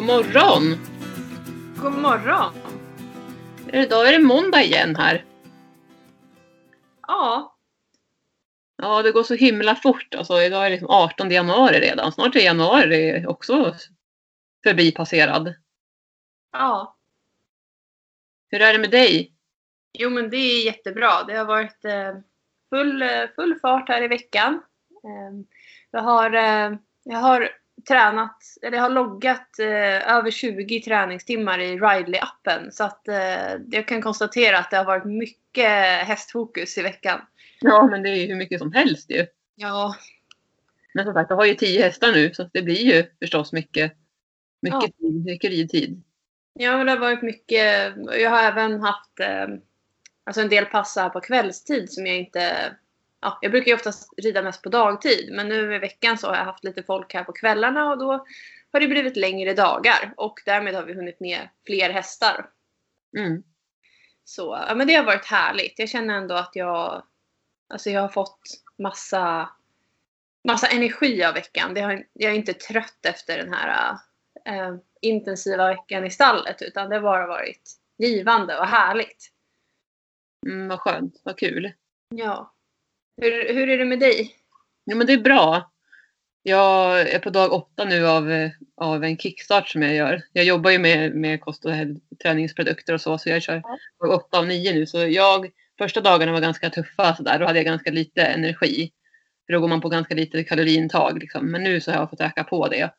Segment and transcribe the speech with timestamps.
[0.00, 0.76] God morgon!
[1.82, 2.54] God morgon!
[3.72, 5.24] Idag är det måndag igen här.
[7.06, 7.56] Ja,
[8.76, 10.14] Ja, det går så himla fort.
[10.14, 12.12] Alltså, idag är det liksom 18 januari redan.
[12.12, 13.74] Snart är januari också
[14.64, 15.54] förbipasserad.
[16.52, 16.96] ja.
[18.48, 19.32] Hur är det med dig?
[19.98, 21.24] Jo men det är jättebra.
[21.24, 22.14] Det har varit eh,
[22.70, 24.62] full, eh, full fart här i veckan.
[25.04, 25.56] Eh,
[25.90, 26.72] jag, har, eh,
[27.04, 27.59] jag har
[27.90, 32.70] tränat, eller jag har loggat eh, över 20 träningstimmar i Ridley-appen.
[32.70, 35.68] Så att eh, jag kan konstatera att det har varit mycket
[36.06, 37.20] hästfokus i veckan.
[37.60, 39.26] Ja, men det är ju hur mycket som helst ju.
[39.54, 39.94] Ja,
[40.94, 43.92] Men som sagt, jag har ju 10 hästar nu så det blir ju förstås mycket,
[44.62, 44.88] mycket, Ja.
[44.98, 46.02] tid, mycket ridtid.
[46.52, 47.94] Ja, men det har varit mycket.
[48.20, 49.46] Jag har även haft eh,
[50.24, 52.76] alltså en del pass här på kvällstid som jag inte...
[53.20, 56.36] Ja, jag brukar ju oftast rida mest på dagtid, men nu i veckan så har
[56.36, 58.26] jag haft lite folk här på kvällarna och då
[58.72, 62.50] har det blivit längre dagar och därmed har vi hunnit med fler hästar.
[63.16, 63.42] Mm.
[64.24, 65.78] Så ja, men det har varit härligt.
[65.78, 67.02] Jag känner ändå att jag,
[67.68, 68.40] alltså jag har fått
[68.78, 69.50] massa,
[70.48, 71.74] massa energi av veckan.
[71.74, 73.96] Det har, jag är inte trött efter den här
[74.44, 79.32] eh, intensiva veckan i stallet utan det har bara varit givande och härligt.
[80.46, 81.72] Mm, vad skönt, vad kul.
[82.08, 82.54] Ja.
[83.16, 84.34] Hur, hur är det med dig?
[84.84, 85.70] Ja, men det är bra.
[86.42, 90.22] Jag är på dag åtta nu av, av en kickstart som jag gör.
[90.32, 91.72] Jag jobbar ju med, med kost och
[92.22, 93.62] träningsprodukter och så, så jag kör
[94.00, 94.86] dag åtta av nio nu.
[94.86, 97.38] Så jag, första dagarna var ganska tuffa så där.
[97.38, 98.90] Då hade jag ganska lite energi.
[99.46, 101.50] För då går man på ganska lite kaloriintag liksom.
[101.50, 102.90] Men nu så har jag fått öka på det.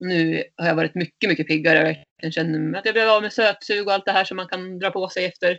[0.00, 1.96] Nu har jag varit mycket, mycket piggare.
[2.22, 4.78] Jag känner att jag blev av med sötsug och allt det här som man kan
[4.78, 5.58] dra på sig efter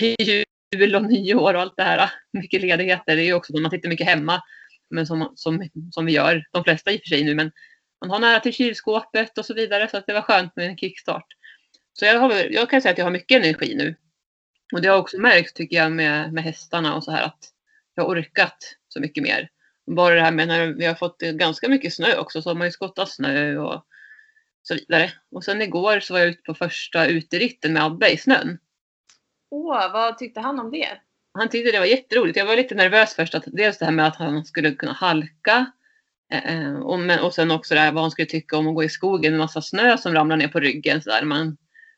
[0.72, 2.10] jul och nyår och allt det här.
[2.32, 3.16] Mycket ledigheter.
[3.16, 4.42] Det är ju också när man sitter mycket hemma
[4.92, 7.52] men som, som, som vi gör, de flesta i och för sig nu, men
[8.00, 10.76] man har nära till kylskåpet och så vidare så att det var skönt med en
[10.76, 11.26] kickstart.
[11.92, 13.94] Så jag, har, jag kan säga att jag har mycket energi nu.
[14.72, 17.38] Och det har också märkts tycker jag med, med hästarna och så här att
[17.94, 19.50] jag har orkat så mycket mer.
[19.86, 22.66] Bara det här med när vi har fått ganska mycket snö också så har man
[22.66, 23.86] ju skottat snö och
[24.62, 25.12] så vidare.
[25.30, 28.58] Och sen igår så var jag ute på första uteritten med Abbe i snön.
[29.54, 30.88] Åh, vad tyckte han om det?
[31.34, 32.36] Han tyckte det var jätteroligt.
[32.36, 33.34] Jag var lite nervös först.
[33.34, 35.72] Att dels det här med att han skulle kunna halka.
[36.32, 38.74] Eh, eh och, men, och sen också det här vad han skulle tycka om att
[38.74, 41.02] gå i skogen med massa snö som ramlar ner på ryggen.
[41.02, 41.24] Så där.
[41.24, 41.56] Man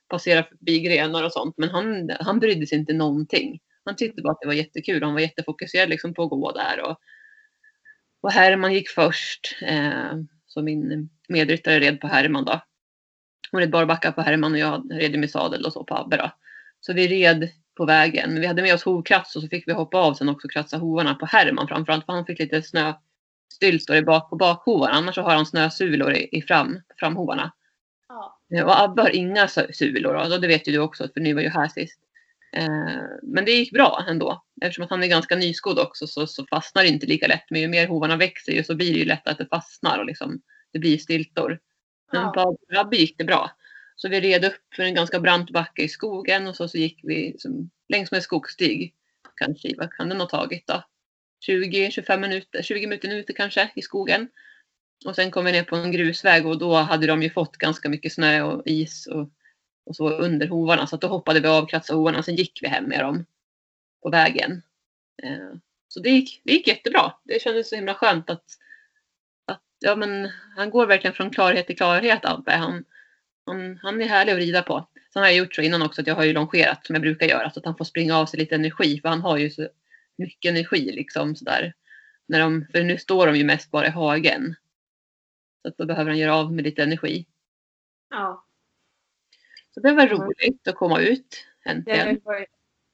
[0.09, 1.55] passerar förbi grenar och sånt.
[1.59, 3.61] Men han, han brydde sig inte någonting.
[3.85, 5.03] Han tyckte bara att det var jättekul.
[5.03, 6.81] Han var jättefokuserad liksom, på att gå där.
[6.83, 6.97] Och,
[8.21, 9.57] och Herman gick först.
[9.63, 10.13] Eh,
[10.47, 12.61] så min medryttare red på Herman då.
[13.51, 16.31] Hon red barbacka på Herman och jag red med sadel och så på Abbe då.
[16.87, 18.31] Så vi red på vägen.
[18.33, 20.53] Men vi hade med oss hovkrats och så fick vi hoppa av sen också och
[20.53, 24.93] kratsa hovarna på Herman framförallt för han fick lite snöstyltor i bak på bakhovarna.
[24.95, 27.53] Annars så har han snösulor i, i fram, framhovarna.
[28.49, 28.65] Ja.
[28.65, 31.43] Och Abbe har inga su- sulor och det vet ju du också för ni var
[31.43, 32.01] ju här sist.
[32.53, 34.45] Eh, Men det gick bra ändå.
[34.63, 37.45] Eftersom att han är ganska nyskodd också så, så fastnar det inte lika lätt.
[37.51, 40.07] Men ju mer hovarna växer ju så blir det ju lättare att det fastnar och
[40.07, 40.41] liksom,
[40.73, 41.59] det blir stiltor.
[42.13, 42.33] Men Ja.
[42.33, 43.51] på Abbe gick det bra.
[43.97, 47.01] Så vi red upp för en ganska brant backe i skogen och så, så gick
[47.03, 48.95] vi som, längs med skogsstig.
[49.37, 50.83] Kanske, vad kan den ha tagit då?
[51.49, 54.29] 20-25 minuter, 20 minuter kanske i skogen.
[55.05, 57.89] Och sen kom vi ner på en grusväg och då hade de ju fått ganska
[57.89, 59.31] mycket snö och is och,
[59.87, 60.87] och så under hovarna.
[60.87, 63.27] Så att då hoppade vi av, kratsade hovarna och sen gick vi hem med dem
[64.03, 64.63] på vägen.
[65.23, 67.13] Eh, så det gick, det gick jättebra.
[67.25, 68.45] Det kändes så himla skönt att,
[69.47, 72.53] att ja, men, han går verkligen från klarhet till klarhet Abbe.
[72.53, 72.85] Han,
[73.47, 74.89] han, han är härlig att rida på.
[75.13, 77.27] Sen har jag gjort så innan också att jag har ju longerat som jag brukar
[77.27, 79.69] göra så att han får springa av sig lite energi för han har ju så
[80.17, 81.75] mycket energi liksom sådär.
[82.27, 84.55] När de, för nu står de ju mest bara i hagen.
[85.63, 87.27] Så att då behöver han göra av med lite energi.
[88.11, 88.45] ja.
[89.75, 92.21] Så det var roligt att komma ut äntligen.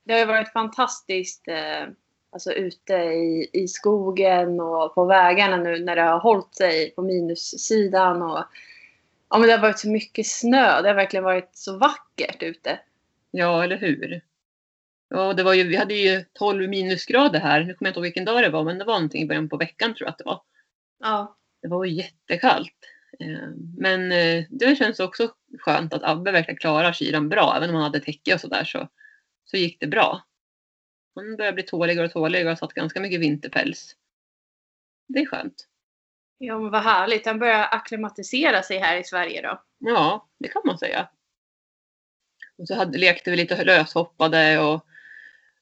[0.04, 1.88] det har ju varit fantastiskt eh,
[2.32, 7.02] alltså ute i, i skogen och på vägarna nu när det har hållit sig på
[7.02, 8.22] minussidan.
[8.22, 8.44] Och,
[9.30, 10.82] ja, men det har varit så mycket snö.
[10.82, 12.80] Det har verkligen varit så vackert ute.
[13.30, 14.20] Ja, eller hur?
[15.08, 17.64] Ja, det var ju, vi hade ju 12 minusgrader här.
[17.64, 19.48] Nu kommer jag inte ihåg vilken dag det var, men det var någonting i början
[19.48, 20.42] på veckan tror jag att det var.
[20.98, 22.74] Ja, Det var jättekallt.
[23.20, 23.48] Eh,
[23.78, 27.54] Men eh, det känns också skönt att Abbe verkligen klarar kylan bra.
[27.56, 28.88] Även om han hade täcke och sådär så,
[29.44, 30.26] så gick det bra.
[31.14, 33.96] Han börjar bli tåligare och tåligare och har satt ganska mycket vinterpäls.
[35.08, 35.66] Det är skönt
[36.40, 37.26] ja men vad härligt.
[37.26, 39.62] Han börjar akklimatisera sig här i Sverige då.
[39.78, 41.08] Ja, det kan man säga.
[42.58, 44.86] Och så hade, lekte vi lite löshoppade och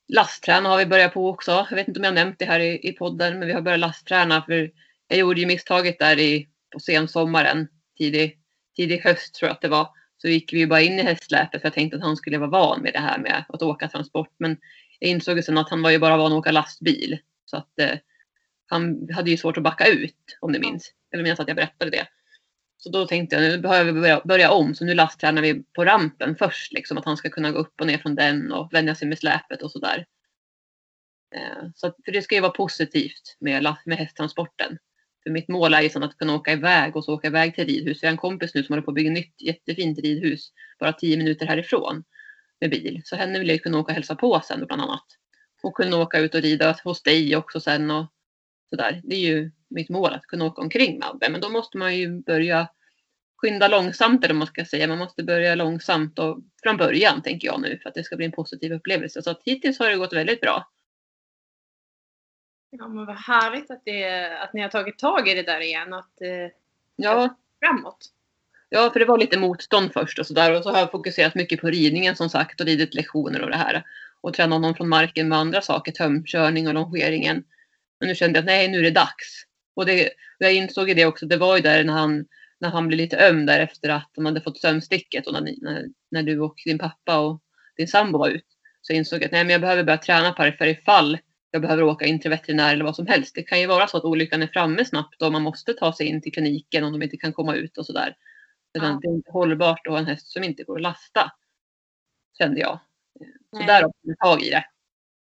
[0.08, 1.66] lastträna har vi börjat på också.
[1.70, 3.80] Jag vet inte om jag nämnt det här i, i podden, men vi har börjat
[3.80, 4.70] lastträna för
[5.08, 8.38] jag gjorde ju misstaget där i, på sensommaren, tidig,
[8.76, 11.60] tidig höst tror jag att det var, så gick vi ju bara in i hästsläpet
[11.60, 14.34] för jag tänkte att han skulle vara van med det här med att åka transport.
[14.38, 14.56] Men
[14.98, 17.18] jag insåg ju sen att han var ju bara van att åka lastbil.
[17.44, 17.98] Så att eh,
[18.68, 20.92] han hade ju svårt att backa ut om ni minns.
[21.12, 22.06] Eller minns att jag berättade det.
[22.76, 24.74] Så då tänkte jag nu behöver vi börja, börja om.
[24.74, 26.72] Så nu lasttränar vi på rampen först.
[26.72, 29.18] Liksom, att han ska kunna gå upp och ner från den och vänja sig med
[29.18, 30.06] släpet och sådär.
[31.34, 34.78] Eh, så att, för det ska ju vara positivt med, med hästtransporten.
[35.22, 38.02] För mitt mål är ju att kunna åka iväg och så åka iväg till ridhus.
[38.02, 41.16] Jag har en kompis nu som håller på att bygga nytt jättefint ridhus bara tio
[41.16, 42.04] minuter härifrån
[42.60, 43.02] med bil.
[43.04, 45.06] Så henne vill jag kunna åka och hälsa på sen bland annat.
[45.62, 48.06] Och kunna åka ut och rida hos dig också sen och
[48.70, 49.00] sådär.
[49.04, 51.28] Det är ju mitt mål att kunna åka omkring med Abbe.
[51.28, 52.68] Men då måste man ju börja
[53.36, 54.86] skynda långsamt eller man ska säga.
[54.86, 58.26] Man måste börja långsamt och från början tänker jag nu för att det ska bli
[58.26, 59.22] en positiv upplevelse.
[59.22, 60.68] Så att hittills har det gått väldigt bra.
[62.70, 65.92] Ja men vad härligt att, det, att ni har tagit tag i det där igen.
[65.92, 66.50] Att, eh,
[66.96, 67.36] ja.
[67.60, 68.12] Framåt.
[68.68, 70.56] Ja, för det var lite motstånd först och sådär.
[70.56, 73.56] Och så har jag fokuserat mycket på ridningen som sagt och ridit lektioner och det
[73.56, 73.84] här.
[74.20, 77.44] Och tränat någon från marken med andra saker, tömkörning och longeringen.
[78.00, 79.44] Men nu kände jag att nej, nu är det dags.
[79.76, 82.26] Och det, jag insåg det också, det var ju där när han,
[82.60, 85.84] när han blev lite öm där efter att han hade fått sömnsticket och när, när,
[86.10, 87.42] när du och din pappa och
[87.76, 88.46] din sambo var ut.
[88.82, 91.18] Så jag insåg att nej, men jag behöver börja träna på det för ifall
[91.50, 93.34] jag behöver åka in till veterinär eller vad som helst.
[93.34, 96.06] Det kan ju vara så att olyckan är framme snabbt och man måste ta sig
[96.06, 98.16] in till kliniken om de inte kan komma ut och sådär.
[98.72, 98.80] Ja.
[99.02, 101.32] Det är inte hållbart att ha en häst som inte går att lasta.
[102.38, 102.80] Kände jag.
[103.50, 103.66] Så Nej.
[103.66, 104.64] där har jag tag i det.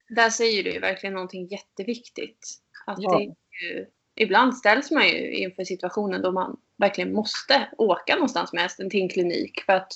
[0.10, 2.62] Där säger du verkligen någonting jätteviktigt.
[2.86, 3.22] Att ja.
[3.22, 8.90] ju, ibland ställs man ju inför situationen då man verkligen måste åka någonstans med hästen
[8.90, 9.62] till en klinik.
[9.62, 9.92] För att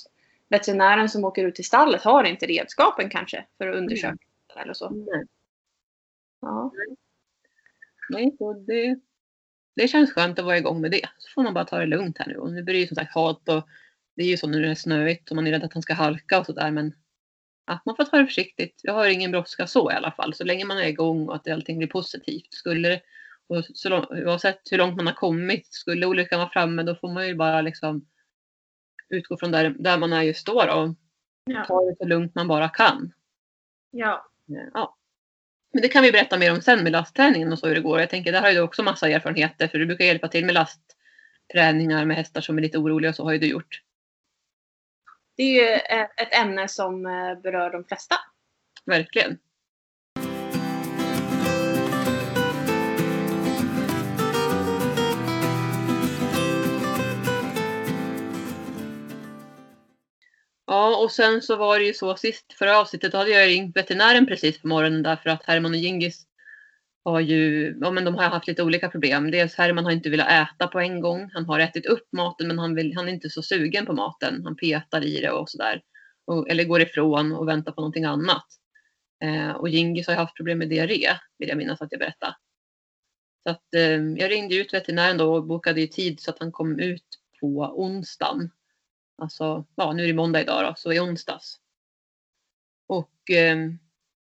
[0.48, 4.08] veterinären som åker ut till stallet har inte redskapen kanske för att undersöka.
[4.08, 4.62] Mm.
[4.62, 4.90] Eller så.
[4.90, 5.24] Nej.
[6.40, 6.72] Ja.
[8.10, 9.00] Nej, så det,
[9.76, 11.08] det känns skönt att vara igång med det.
[11.18, 12.36] Så får man bara ta det lugnt här nu.
[12.36, 13.68] Och nu blir det ju som sagt halt och
[14.14, 15.94] det är ju så när det är snöigt och man är rädd att han ska
[15.94, 16.70] halka och sådär.
[16.70, 16.94] Men
[17.72, 18.80] ja, man får ta det försiktigt.
[18.82, 20.34] Jag har ingen brådska så i alla fall.
[20.34, 22.54] Så länge man är igång och att allting blir positivt.
[22.54, 23.00] Skulle det,
[23.46, 27.08] och så lång, oavsett hur långt man har kommit, skulle olyckan vara framme då får
[27.08, 28.06] man ju bara liksom
[29.08, 30.94] utgå från där, där man är just då och
[31.44, 31.64] ja.
[31.64, 33.12] ta det så lugnt man bara kan.
[33.90, 34.26] Ja.
[34.74, 34.96] ja.
[35.72, 38.00] Men det kan vi berätta mer om sen med lastträningen och så hur det går.
[38.00, 40.54] Jag tänker, där har ju du också massa erfarenheter för du brukar hjälpa till med
[40.54, 43.82] lastträningar med hästar som är lite oroliga och så har ju du gjort.
[45.36, 48.16] Det är ju eh, ett ämne som eh, berör de flesta.
[48.86, 49.38] Verkligen.
[60.66, 63.76] Ja, och sen så var det ju så sist förra avsnittet, då hade jag ringt
[63.76, 66.26] veterinären precis på morgonen därför att Herman och Gingis
[67.04, 69.30] har ju, ja men de har haft lite olika problem.
[69.30, 71.30] Dels Herman har inte velat äta på en gång.
[71.34, 74.44] Han har ätit upp maten men han, vill, han är inte så sugen på maten.
[74.44, 75.82] Han petar i det och sådär.
[76.48, 78.46] Eller går ifrån och väntar på någonting annat.
[79.24, 81.08] Eh, och Gingis har haft problem med diarré,
[81.38, 82.36] vill jag minnas att jag berättade.
[83.42, 86.52] Så att, eh, jag ringde ut veterinären då och bokade ju tid så att han
[86.52, 87.06] kom ut
[87.40, 88.50] på onsdagen.
[89.18, 91.58] Alltså, ja, nu är det måndag idag då, så i onsdags.
[92.86, 93.56] Och eh,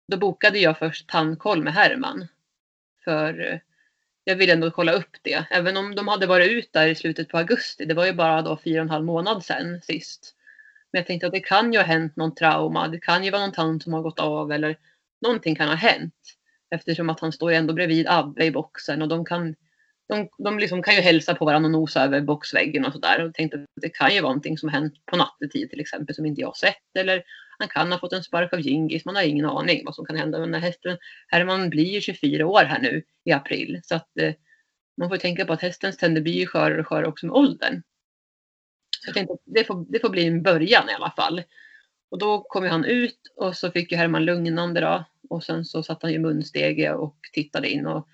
[0.08, 2.28] då bokade jag först tandkoll med Herman.
[3.04, 3.60] För eh,
[4.24, 5.46] jag ville ändå kolla upp det.
[5.50, 7.86] Även om de hade varit ut där i slutet på augusti.
[7.86, 10.36] Det var ju bara då fyra och en halv månad sedan sist.
[10.92, 12.88] Men jag tänkte att det kan ju ha hänt någon trauma.
[12.88, 14.78] Det kan ju vara någon tand som har gått av eller
[15.22, 16.14] någonting kan ha hänt.
[16.76, 19.56] Eftersom att han står ändå bredvid Abbe i boxen och de kan
[20.08, 23.26] de, de liksom kan ju hälsa på varandra och nosa över boxväggen och sådär.
[23.26, 26.16] Och tänkte att det kan ju vara någonting som har hänt på nattetid till exempel
[26.16, 26.96] som inte jag har sett.
[27.00, 27.24] Eller
[27.60, 29.06] han kan ha fått en spark av Gingis.
[29.06, 30.40] Man har ingen aning vad som kan hända.
[30.40, 30.98] Den här hästen,
[31.28, 33.80] Herman blir ju 24 år här nu i april.
[33.84, 34.34] Så att eh,
[34.98, 37.82] man får tänka på att hästens tänder blir skörare och skörare också med åldern.
[39.00, 41.44] Så jag tänkte att det får, det får bli en början i alla fall.
[42.12, 45.06] Och då kom han ut och så fick ju Herman lugnande då.
[45.30, 47.88] Och sen så satt han i munstege och tittade in.
[47.88, 48.08] Och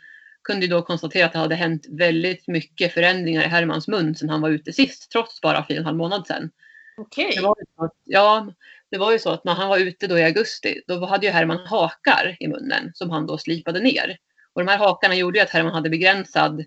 [0.45, 4.41] kunde då konstatera att det hade hänt väldigt mycket förändringar i Hermans mun sedan han
[4.41, 6.51] var ute sist, trots bara fyra och en halv månad sedan.
[6.97, 7.39] Okej.
[7.39, 7.89] Okay.
[8.03, 8.53] ja,
[8.95, 11.31] det var ju så att när han var ute då i augusti, då hade ju
[11.31, 14.17] Herman hakar i munnen som han då slipade ner.
[14.53, 16.65] Och de här hakarna gjorde ju att Herman hade begränsad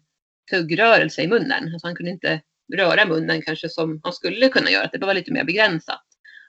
[0.51, 1.73] tuggrörelse i munnen.
[1.73, 2.41] Alltså han kunde inte
[2.77, 6.05] röra munnen kanske som han skulle kunna göra, det var lite mer begränsat.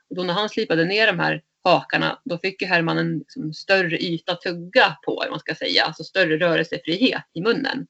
[0.09, 3.53] Och då när han slipade ner de här hakarna, då fick ju Herman en liksom,
[3.53, 7.87] större yta att tugga på, man ska säga, alltså större rörelsefrihet i munnen.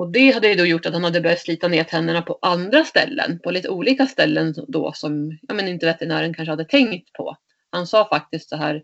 [0.00, 2.84] Och det hade ju då gjort att han hade börjat slita ner tänderna på andra
[2.84, 7.36] ställen, på lite olika ställen då som ja, men inte veterinären kanske hade tänkt på.
[7.70, 8.82] Han sa faktiskt så här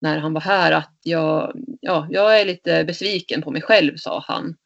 [0.00, 4.24] när han var här att jag, ja, jag är lite besviken på mig själv, sa
[4.26, 4.56] han.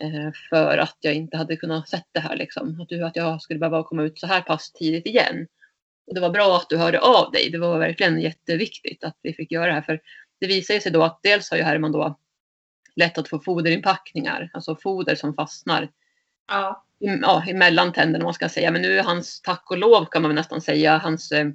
[0.00, 2.80] Eh, för att jag inte hade kunnat sett det här liksom.
[2.80, 5.46] Att, du, att jag skulle behöva komma ut så här pass tidigt igen.
[6.06, 7.50] Och det var bra att du hörde av dig.
[7.50, 9.82] Det var verkligen jätteviktigt att vi fick göra det här.
[9.82, 10.00] För
[10.40, 12.18] det visar sig då att dels har ju Herman då
[12.96, 15.88] lätt att få foderinpackningar, alltså foder som fastnar
[16.48, 16.84] Ja.
[17.00, 18.70] i- ja, emellan tänderna man ska säga.
[18.70, 21.46] Men nu är hans, tack och lov kan man nästan säga, hans eh,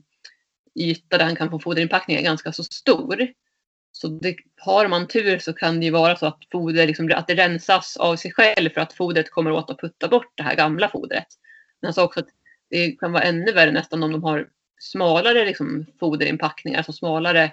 [0.79, 3.27] yta där han kan få foderinpackningar är ganska så stor.
[3.91, 7.27] Så det, har man tur så kan det ju vara så att, foder liksom, att
[7.27, 10.55] det rensas av sig själv för att fodret kommer åt att putta bort det här
[10.55, 11.27] gamla fodret.
[11.81, 12.27] Men han sa också att
[12.69, 14.47] det kan vara ännu värre nästan om de har
[14.79, 17.51] smalare liksom, foderinpackningar, alltså smalare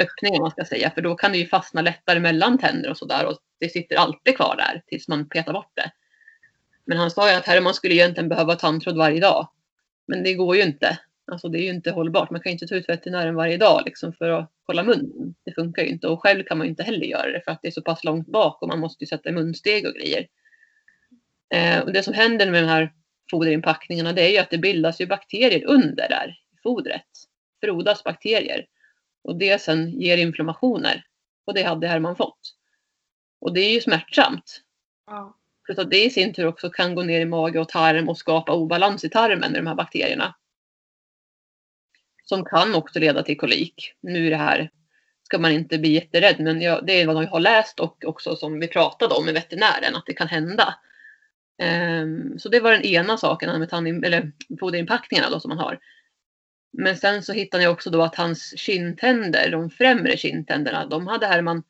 [0.00, 0.90] öppningar man ska säga.
[0.90, 4.36] För då kan det ju fastna lättare mellan tänder och sådär och det sitter alltid
[4.36, 5.90] kvar där tills man petar bort det.
[6.84, 9.48] Men han sa ju att Herman skulle egentligen behöva tandtråd varje dag.
[10.06, 10.98] Men det går ju inte.
[11.32, 12.30] Alltså det är ju inte hållbart.
[12.30, 15.34] Man kan ju inte ta ut veterinären varje dag liksom för att kolla munnen.
[15.44, 16.08] Det funkar ju inte.
[16.08, 18.04] Och själv kan man ju inte heller göra det för att det är så pass
[18.04, 20.26] långt bak och man måste ju sätta munsteg och grejer.
[21.54, 22.92] Eh, och det som händer med de här
[23.30, 27.06] foderinpackningarna det är ju att det bildas ju bakterier under där i fodret.
[27.60, 28.66] Frodas bakterier.
[29.22, 31.04] Och det sen ger inflammationer.
[31.44, 32.54] Och det hade Herman fått.
[33.40, 34.62] Och det är ju smärtsamt.
[35.06, 35.36] Ja.
[35.64, 38.18] Plus att det i sin tur också kan gå ner i mage och tarm och
[38.18, 40.34] skapa obalans i tarmen med de här bakterierna.
[42.24, 43.94] Som kan också leda till kolik.
[44.00, 44.70] Nu är det här,
[45.22, 48.36] ska man inte bli jätterädd, men jag, det är vad jag har läst och också
[48.36, 50.74] som vi pratade om med veterinären, att det kan hända.
[51.58, 55.78] Ehm, så det var den ena saken med tandin, eller foderinpackningarna då som man har.
[56.72, 61.26] Men sen så hittade jag också då att hans kindtänder, de främre kindtänderna, de hade
[61.26, 61.62] Herman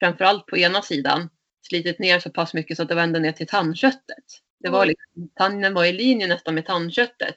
[0.00, 1.28] framförallt på ena sidan
[1.68, 4.24] slitit ner så pass mycket så att det var ända ner till tandköttet.
[4.60, 7.36] Det var liksom, tanden var i linje nästan med tandköttet.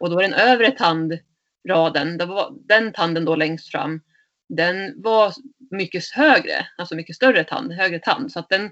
[0.00, 4.00] Och då var den övre tandraden, det var, den tanden då längst fram,
[4.48, 5.32] den var
[5.70, 8.32] mycket högre, alltså mycket större tand, högre tand.
[8.32, 8.70] Så att den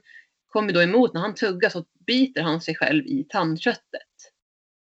[0.49, 4.13] kom ju då emot, när han tuggar så biter han sig själv i tandköttet.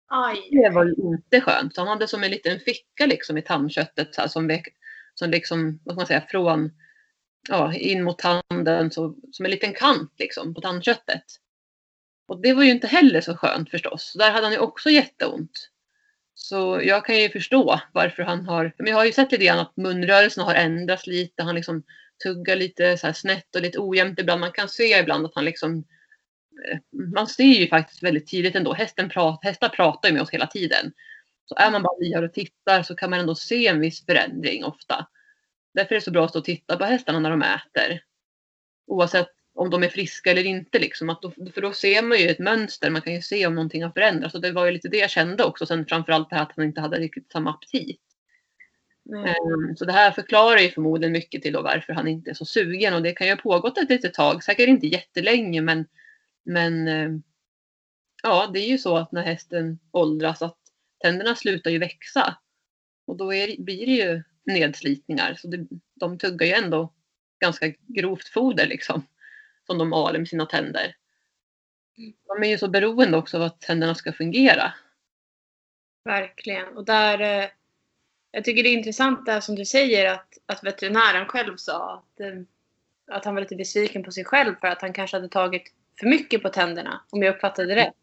[0.08, 0.50] Aj.
[0.52, 1.78] Det var ju inte skönt.
[1.78, 4.60] Han hade som en liten ficka liksom i tandköttet så här, som,
[5.14, 6.72] som liksom, vad ska man säga, från
[7.50, 11.24] ja, in mot tanden så, som en liten kant liksom på tandköttet.
[12.28, 14.14] Och det var ju inte heller så skönt förstås.
[14.18, 15.70] Där hade han ju också jätteont.
[16.34, 19.60] Så jag kan ju förstå varför han har, men jag har ju sett lite grann
[19.60, 21.44] att munrörelserna har ändrats lite.
[21.44, 21.84] Han liksom
[22.24, 24.42] tuggar lite så snett och lite ojämnt ibland.
[24.42, 25.84] Man kan se ibland att han liksom
[27.14, 28.74] man ser ju faktiskt väldigt tidigt ändå.
[28.74, 30.94] Hästen prat, hästar pratar ju med oss hela tiden.
[31.46, 34.64] Så är man bara lyhörd och tittar så kan man ändå se en viss förändring
[34.64, 35.08] ofta.
[35.74, 38.02] Därför är det så bra att stå och titta på hästarna när de äter.
[38.88, 40.80] Oavsett om de är friska eller inte.
[40.80, 41.10] Liksom.
[41.10, 42.90] Att då, för då ser man ju ett mönster.
[42.90, 44.36] Man kan ju se om någonting har förändrats.
[44.36, 45.66] Och det var ju lite det jag kände också.
[45.66, 48.02] Sen framförallt det här att han inte hade riktigt samma aptit.
[49.06, 49.30] Nej.
[49.30, 52.94] Ehm, Så det här förklarar ju förmodligen mycket till varför han inte är så sugen.
[52.94, 54.44] Och det kan ju ha pågått ett litet tag.
[54.44, 55.86] Säkert inte jättelänge men,
[56.48, 57.10] men eh,
[58.24, 60.58] ja, det är ju så att när hästen åldras att
[61.00, 62.38] tänderna slutar ju växa.
[63.06, 65.34] Och då är, blir det ju nedslitningar.
[65.34, 66.94] Så det, de tuggar ju ändå
[67.40, 69.08] ganska grovt foder liksom.
[69.68, 70.96] Som de maler med sina tänder.
[72.28, 74.74] De är ju så beroende också av att tänderna ska fungera.
[76.06, 76.78] Verkligen.
[76.78, 77.50] Och där, eh,
[78.32, 82.20] jag tycker det är intressant det som du säger att, att veterinären själv sa att,
[82.20, 82.42] eh,
[83.08, 86.08] att han var lite besviken på sig själv för att han kanske hade tagit för
[86.08, 87.94] mycket på tänderna, om jag uppfattade rätt.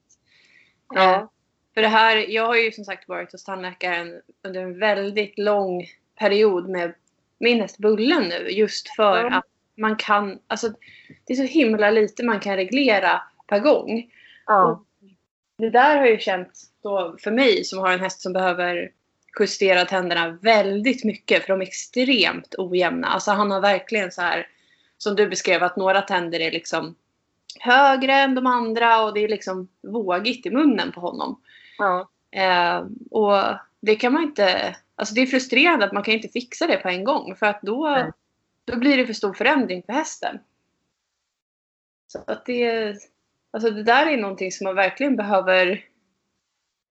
[0.95, 1.15] Ja.
[1.15, 1.29] Eh,
[1.75, 5.87] För det här, jag har ju som sagt varit hos tandläkaren under en väldigt lång
[6.19, 6.95] period med
[7.39, 9.37] min häst Bullen nu just för Ja.
[9.37, 9.45] att
[9.77, 10.69] man kan, alltså
[11.27, 14.11] det är så himla lite man kan reglera per gång.
[14.47, 14.85] Ja.
[15.59, 18.91] Det där har ju känts då för mig som har en häst som behöver
[19.41, 23.07] justera tänderna väldigt mycket för de är extremt ojämna.
[23.07, 24.49] Alltså han har verkligen så här
[24.99, 26.95] som du beskrev att några tänder är liksom
[27.61, 31.41] högre än de andra och det är liksom vågigt i munnen på honom.
[31.79, 32.09] ja.
[32.31, 36.67] Eh, och det kan man inte, alltså det är frustrerande att man kan inte fixa
[36.67, 38.13] det på en gång för att då, Nej.
[38.65, 40.39] då blir det för stor förändring för hästen.
[42.07, 42.95] Så att det,
[43.51, 45.85] alltså det där är någonting som man verkligen behöver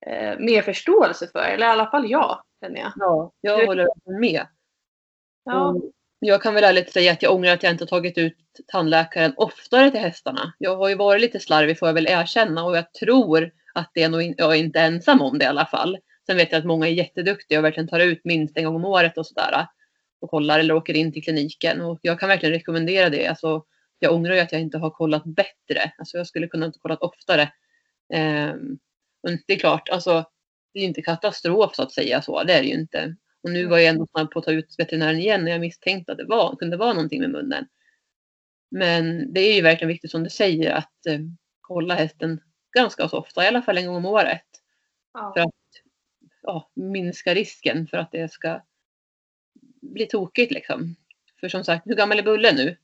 [0.06, 2.92] eh, mer förståelse för, eller i alla fall jag känner jag.
[2.96, 3.88] Ja, jag håller
[4.20, 4.48] med.
[5.44, 5.76] Ja,
[6.26, 8.38] jag kan väl ärligt säga att jag ångrar att jag inte tagit ut
[8.68, 10.54] tandläkaren oftare till hästarna.
[10.58, 14.04] Jag har ju varit lite slarvig får jag väl erkänna och jag tror att det
[14.04, 15.98] är nog in, jag är inte ensam om det i alla fall.
[16.26, 18.86] Sen vet jag att många är jätteduktiga och verkligen tar ut minst en gång om
[18.86, 19.68] året och sådär.
[20.22, 21.82] Och kollar eller åker in till kliniken.
[21.82, 23.28] Och jag kan verkligen rekommendera det.
[23.28, 23.64] Alltså,
[24.00, 25.92] jag ångrar ju att jag inte har kollat bättre.
[25.98, 27.42] Alltså, jag skulle kunna ha kollat oftare.
[28.14, 28.54] Eh,
[29.24, 30.26] men det är klart, alltså,
[30.74, 32.44] det är ju inte katastrof så att säga så.
[32.44, 33.16] Det är det ju inte.
[33.44, 36.12] Och nu var jag ändå snabb på att ta ut veterinären igen när jag misstänkte
[36.12, 37.68] att det var, kunde vara någonting med munnen.
[38.72, 41.20] Men det är ju verkligen viktigt som du säger att eh,
[41.62, 42.42] kolla hästen
[42.74, 44.46] ganska så ofta, i alla fall en gång om året.
[45.14, 45.34] Ja.
[45.36, 45.54] För att
[46.42, 48.62] ja, minska risken för att det ska
[49.82, 50.96] bli tokigt liksom.
[51.40, 52.78] För som sagt, hur gammal är Bulle nu?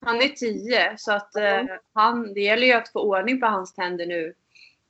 [0.00, 3.74] Han är 10 så att eh, han, det gäller ju att få ordning på hans
[3.74, 4.34] tänder nu.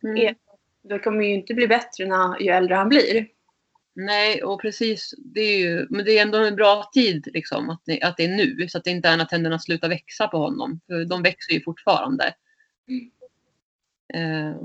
[0.05, 0.35] Mm.
[0.83, 3.27] Det kommer ju inte bli bättre när, ju äldre han blir.
[3.97, 5.15] Nej, och precis.
[5.19, 8.25] Det är ju, men det är ändå en bra tid liksom, att, det, att det
[8.25, 8.69] är nu.
[8.69, 10.81] Så att det inte är när tänderna slutar växa på honom.
[10.87, 12.35] För de växer ju fortfarande.
[12.89, 13.11] Mm.
[14.15, 14.57] Eh,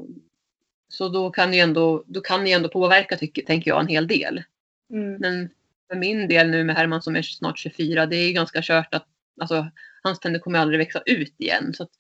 [0.88, 4.08] så då kan ni ändå, då kan ni ändå påverka, tycker, tänker jag, en hel
[4.08, 4.44] del.
[4.90, 5.16] Mm.
[5.16, 5.50] Men
[5.88, 9.08] för min del nu med Herman som är snart 24, det är ganska kört att
[9.42, 9.68] alltså,
[10.04, 11.74] hans tänder kommer aldrig växa ut igen.
[11.74, 11.92] Så att,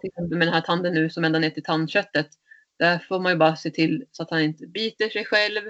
[0.00, 2.28] till exempel med den här tanden nu som ända ner till tandköttet.
[2.78, 5.60] Där får man ju bara se till så att han inte biter sig själv.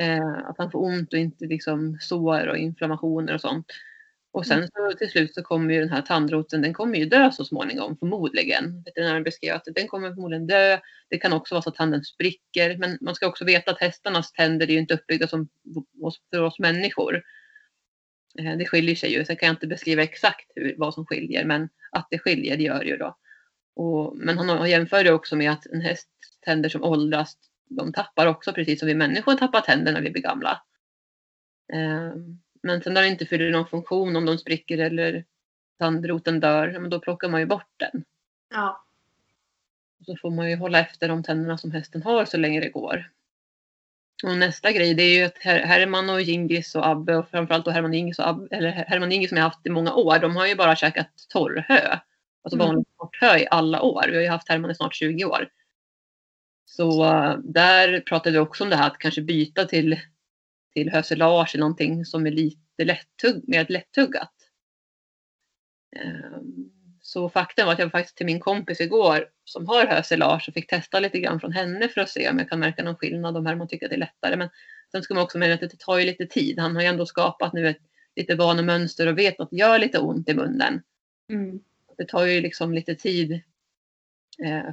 [0.00, 3.66] Eh, att han får ont och inte liksom sår och inflammationer och sånt.
[4.32, 7.30] Och sen så till slut så kommer ju den här tandroten, den kommer ju dö
[7.32, 8.82] så småningom förmodligen.
[8.82, 10.78] Veterinären beskrev att den kommer förmodligen dö.
[11.10, 12.76] Det kan också vara så att tanden spricker.
[12.78, 15.48] Men man ska också veta att hästarnas tänder är ju inte uppbyggda som
[16.30, 17.22] för oss människor.
[18.38, 19.24] Eh, Det skiljer sig ju.
[19.24, 22.62] Sen kan jag inte beskriva exakt hur, vad som skiljer, men att det skiljer, det
[22.62, 23.16] gör ju då.
[23.76, 26.08] Och, men han jämför det också med att en häst
[26.44, 27.36] tänder som åldras,
[27.68, 30.62] de tappar också precis som vi människor tappar tänder när vi blir gamla.
[31.72, 32.12] Eh,
[32.62, 35.24] Men sen när det inte fyller någon funktion, om de spricker eller
[35.78, 38.04] tandroten dör, men då plockar man ju bort den.
[38.54, 38.84] Ja.
[40.06, 43.10] Så får man ju hålla efter de tänderna som hästen har så länge det går.
[44.24, 47.64] Och nästa grej det är ju att Her- Herman och Gingis och Abbe och framförallt
[47.64, 50.36] då Herman Gingis och Abbe, eller Herman Gingis som jag haft i många år, de
[50.36, 51.98] har ju bara käkat torrhö.
[52.42, 52.66] Alltså Mm.
[52.66, 54.04] vanligt torrt i alla år.
[54.08, 55.48] Vi har ju haft Herman i snart 20 år.
[56.76, 57.04] Så
[57.44, 60.00] där pratade vi också om det här att kanske byta till,
[60.74, 64.32] till höselage eller någonting som är lite lättugg, mer lättuggat.
[65.96, 66.70] Ehm,
[67.00, 70.70] Så faktum var att jag faktiskt till min kompis igår som har höselage och fick
[70.70, 73.46] testa lite grann från henne för att se om jag kan märka någon skillnad om
[73.46, 74.36] Herman tycker att det är lättare.
[74.36, 74.48] Men
[74.92, 76.58] sen ska man också mena att det tar ju lite tid.
[76.58, 77.82] Han har ju ändå skapat nu ett
[78.16, 80.82] lite vanemönster och vet att det gör lite ont i munnen.
[81.32, 81.60] Mm.
[81.98, 83.40] Det tar ju liksom lite tid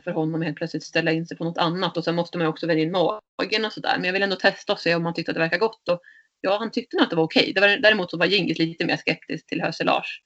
[0.03, 2.67] för honom helt plötsligt ställa in sig på något annat och sen måste man också
[2.67, 3.93] välja in magen och sådär.
[3.95, 5.89] Men jag vill ändå testa och se om han tyckte att det verkar gott.
[5.89, 6.01] Och
[6.41, 7.53] ja, han tyckte nog att det var okej.
[7.55, 10.23] Var, däremot så var Gingis lite mer skeptisk till höselage.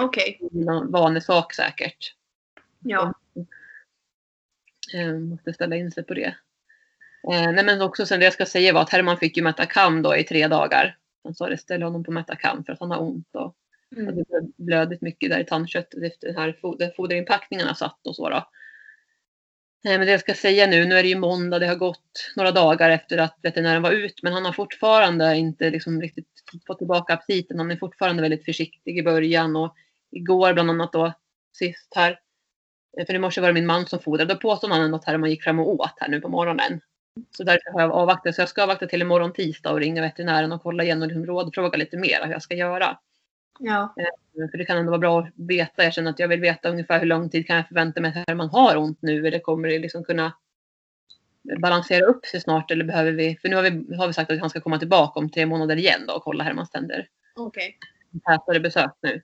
[0.00, 0.38] Okej.
[0.52, 2.14] Någon vanesak säkert.
[2.80, 3.14] Ja.
[4.94, 6.34] Eh, måste ställa in sig på det.
[7.32, 10.02] Eh, nej men också sen det jag ska säga var att Herman fick ju Metacam
[10.02, 10.96] då i tre dagar.
[11.24, 13.56] Han sa det, ställ honom på Metacam för att han har ont och,
[13.96, 14.14] Mm.
[14.14, 18.48] blöd- blödigt mycket där i tandköttet efter den här foder, foderinpackningarna satt och så då.
[19.86, 22.32] Nej, men det jag ska säga nu, nu är det ju måndag, det har gått
[22.36, 26.28] några dagar efter att veterinären var ut men han har fortfarande inte liksom riktigt
[26.66, 27.58] fått tillbaka aptiten.
[27.58, 29.74] Han är fortfarande väldigt försiktig i början och
[30.10, 31.12] igår bland annat då
[31.52, 32.20] sist här
[32.98, 34.34] eh, För i morse var det min man som fodrade.
[34.34, 36.80] Då påstod han ändå att man gick fram och åt här nu på morgonen.
[37.36, 38.34] Så därför har jag avvaktat.
[38.34, 41.26] Så jag ska avvakta till imorgon tisdag och ringa veterinären och kolla igen liksom och
[41.26, 42.98] liksom rådfråga lite mer hur jag ska göra.
[43.58, 43.94] Ja.
[44.50, 45.84] För det kan ändå vara bra att veta.
[45.84, 48.28] Jag känner att jag vill veta ungefär hur lång tid kan jag förvänta mig att
[48.28, 49.26] Herman har ont nu.
[49.26, 50.32] Eller kommer det liksom kunna
[51.58, 52.70] balansera upp sig snart?
[52.70, 53.38] Eller behöver vi?
[53.42, 55.76] För nu har vi, har vi sagt att han ska komma tillbaka om tre månader
[55.76, 57.08] igen då och kolla Hermans tänder.
[57.36, 57.78] Okej.
[58.26, 59.22] Tätare besök nu.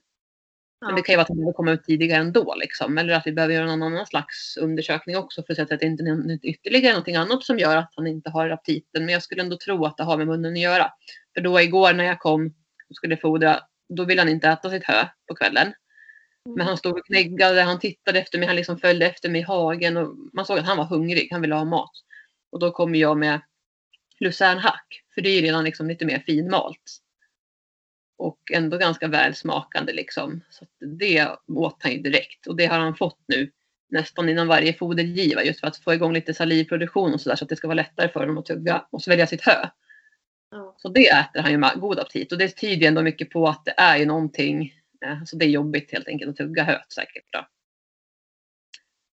[0.81, 0.95] Men Ja.
[0.95, 2.55] det kan ju vara att han behöver komma ut tidigare ändå.
[2.55, 2.97] Liksom.
[2.97, 5.85] Eller att vi behöver göra någon annan slags undersökning också för att se att det
[5.85, 9.05] inte är ytterligare någonting annat som gör att han inte har aptiten.
[9.05, 10.91] Men jag skulle ändå tro att det har med munnen att göra.
[11.33, 12.45] För då igår när jag kom
[12.89, 13.59] och skulle fodra,
[13.95, 15.73] då ville han inte äta sitt hö på kvällen.
[16.55, 19.43] Men han stod och knäggade, han tittade efter mig, han liksom följde efter mig i
[19.43, 21.91] hagen och man såg att han var hungrig, han ville ha mat.
[22.51, 23.41] Och då kom jag med
[24.19, 26.99] lucernhack, för det är ju redan liksom lite mer finmalt.
[28.17, 30.41] Och ändå ganska välsmakande liksom.
[30.49, 33.51] Så det åt han ju direkt och det har han fått nu
[33.89, 37.49] nästan innan varje fodergiva just för att få igång lite salivproduktion och sådär så att
[37.49, 39.69] det ska vara lättare för honom att tugga och svälja sitt hö.
[40.53, 40.75] Ja.
[40.77, 43.47] Så det äter han ju med god aptit och det tyder ju ändå mycket på
[43.47, 44.73] att det är ju någonting,
[45.05, 47.25] eh, alltså det är jobbigt helt enkelt att tugga höet säkert.
[47.31, 47.47] Då.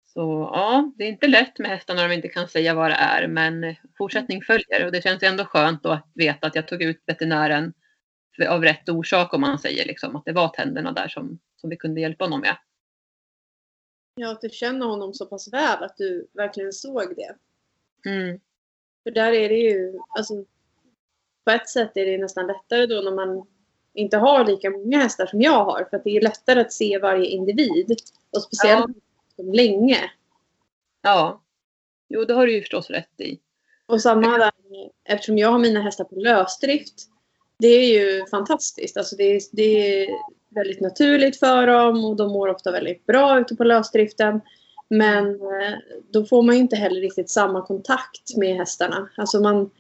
[0.05, 2.95] Så ja, det är inte lätt med hästar när de inte kan säga vad det
[2.95, 7.03] är men fortsättning följer och det känns ändå skönt att veta att jag tog ut
[7.07, 7.73] veterinären
[8.49, 11.77] av rätt orsak om man säger liksom att det var tänderna där som, som vi
[11.77, 12.57] kunde hjälpa honom med.
[14.15, 17.37] Ja, att du känner honom så pass väl att du verkligen såg det.
[18.11, 18.41] Mm.
[19.03, 20.45] För där är det ju, alltså
[21.47, 23.47] på ett sätt är det nästan lättare då när man
[23.95, 25.87] inte har lika många hästar som jag har.
[25.91, 27.97] För att det är lättare att se varje individ.
[28.37, 28.97] Och speciellt
[29.37, 30.11] som länge.
[31.03, 31.43] Ja,
[32.09, 33.39] jo det har du ju förstås rätt i.
[33.87, 34.53] Och samma där,
[35.05, 36.95] eftersom jag har mina hästar på lösdrift.
[37.59, 38.97] Det är ju fantastiskt.
[38.97, 43.41] Alltså det, är- det, är- väldigt naturligt för dem och de mår ofta väldigt bra
[43.41, 44.41] ute på lösdriften.
[44.89, 45.79] Men eh,
[46.11, 49.09] då får man ju inte heller riktigt samma kontakt med hästarna.
[49.17, 49.71] Alltså man,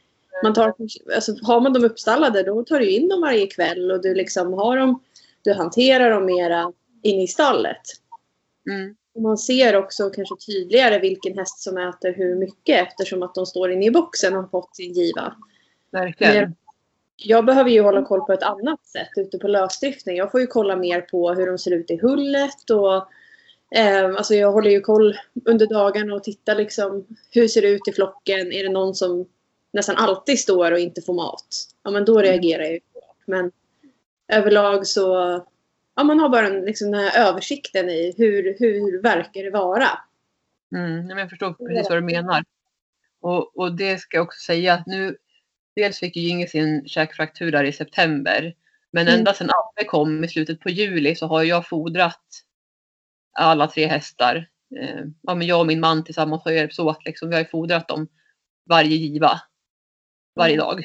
[0.43, 0.75] man tar,
[1.15, 4.53] alltså har man dem uppstallade då tar du in dem varje kväll och du liksom
[4.53, 5.03] har dem,
[5.43, 6.73] du hanterar dem mera
[7.03, 7.83] inne i stallet.
[8.71, 8.97] Mm.
[9.19, 13.71] Man ser också kanske tydligare vilken häst som äter hur mycket eftersom att de står
[13.71, 15.37] inne i boxen och har fått sin giva.
[15.91, 16.55] Verkligen.
[17.17, 20.17] Jag behöver ju hålla koll på ett annat sätt ute på lösdriften.
[20.17, 22.97] Jag får ju kolla mer på hur de ser ut i hullet och
[23.79, 27.89] eh, alltså jag håller ju koll under dagen och tittar liksom hur ser det ut
[27.89, 28.53] i flocken.
[28.53, 29.27] Är det någon som
[29.73, 31.69] nästan alltid står och inte får mat?
[31.83, 32.81] Ja men då reagerar jag ju.
[33.27, 33.53] Men
[34.29, 35.01] överlag så
[35.97, 39.89] ja, man har bara en, liksom, den här översikten i hur, hur verkar det vara.
[40.75, 42.45] Mm, men jag förstår precis vad du menar.
[43.21, 45.17] Och, och det ska jag också säga att nu,
[45.77, 48.55] dels fick ju Jinge sin käkfraktur där i september.
[48.91, 49.19] Men Mm.
[49.19, 52.23] ända sedan Abbe kom i slutet på juli så har jag fodrat
[53.33, 54.49] alla tre hästar.
[54.81, 57.05] Eh, ja, men jag och min man tillsammans har hjälpts åt.
[57.05, 57.29] Liksom.
[57.29, 58.09] Vi har ju fodrat dem
[58.69, 59.41] varje giva.
[60.37, 60.67] Varje Mm.
[60.67, 60.83] dag.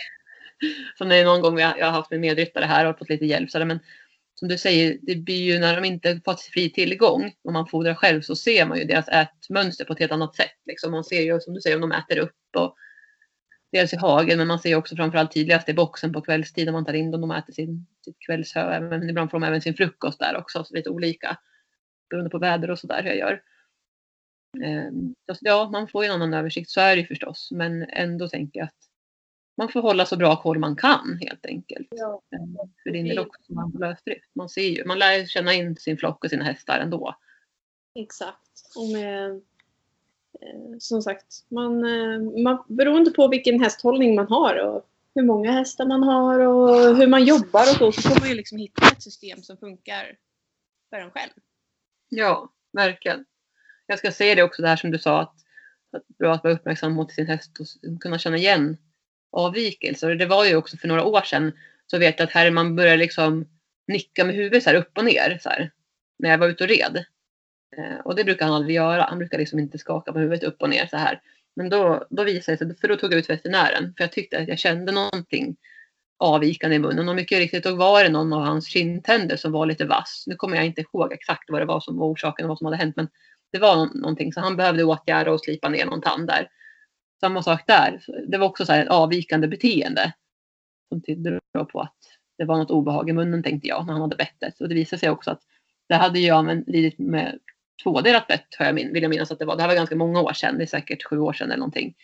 [0.99, 3.25] När det är någon gång jag, jag har haft min medryttare här och fått lite
[3.25, 3.51] hjälp.
[3.51, 3.79] Så där, men
[4.35, 7.93] som du säger, det blir ju när de inte fått fri tillgång, om man fodrar
[7.93, 10.57] själv, så ser man ju deras ätmönster på ett helt annat sätt.
[10.65, 10.91] Liksom.
[10.91, 12.75] Man ser ju som du säger om de äter upp och
[13.71, 16.85] dels i hagen, men man ser också framförallt tydligast i boxen på kvällstid när man
[16.85, 17.21] tar in dem.
[17.21, 20.75] De äter sin, sitt kvällshö, men ibland får de även sin frukost där också, så
[20.75, 21.37] lite olika
[22.09, 23.41] beroende på väder och sådär hur jag gör.
[24.63, 28.27] Ehm, ja, man får ju en annan översikt, så är det ju förstås, men ändå
[28.29, 28.90] tänker jag att
[29.57, 31.87] man får hålla så bra koll man kan helt enkelt.
[31.91, 32.21] Ja.
[32.35, 34.29] Ehm, För din del också som man på lösdrift.
[34.33, 37.15] Man ser ju, man lär känna in sin flock och sina hästar ändå.
[37.95, 38.51] Exakt.
[38.75, 39.31] Och med,
[40.41, 44.85] eh, som sagt, man, eh, man, beroende på vilken hästhållning man har och
[45.15, 48.35] hur många hästar man har och hur man jobbar och så, så får man ju
[48.35, 50.17] liksom hitta ett system som funkar
[50.89, 51.31] för en själv.
[52.09, 53.25] Ja, verkligen.
[53.85, 55.35] Jag ska säga det också det här som du sa att,
[55.91, 58.77] att bra att vara uppmärksam mot sin häst och kunna känna igen
[59.31, 60.15] avvikelser.
[60.15, 61.51] Det var ju också för några år sedan
[61.87, 63.45] så vet jag att Herman började liksom
[63.87, 65.71] nicka med huvudet så här upp och ner så här,
[66.19, 67.05] när jag var ute och red.
[67.77, 69.03] Eh, och det brukar han aldrig göra.
[69.09, 71.21] Han brukar liksom inte skaka på huvudet upp och ner så här.
[71.55, 74.39] Men då, då visade det sig, för då tog jag ut veterinären för jag tyckte
[74.39, 75.55] att jag kände någonting
[76.17, 79.65] avvikande i munnen och mycket riktigt då var det någon av hans kindtänder som var
[79.65, 80.23] lite vass.
[80.27, 82.65] Nu kommer jag inte ihåg exakt vad det var som var orsaken och vad som
[82.65, 83.07] hade hänt men
[83.51, 86.49] det var någonting så han behövde åtgärda och slipa ner någon tand där.
[87.21, 88.01] Samma sak där.
[88.27, 90.13] Det var också så här ett avvikande beteende
[90.89, 91.39] som tydde
[91.71, 91.97] på att
[92.37, 94.61] det var något obehag i munnen tänkte jag när han hade bettet.
[94.61, 95.41] Och det visade sig också att
[95.89, 97.39] det hade jag men lidit med
[97.83, 99.55] tvådelat bett har jag min, vill jag minnas att det var.
[99.55, 101.95] Det här var ganska många år sedan, det är säkert sju år sedan eller någonting.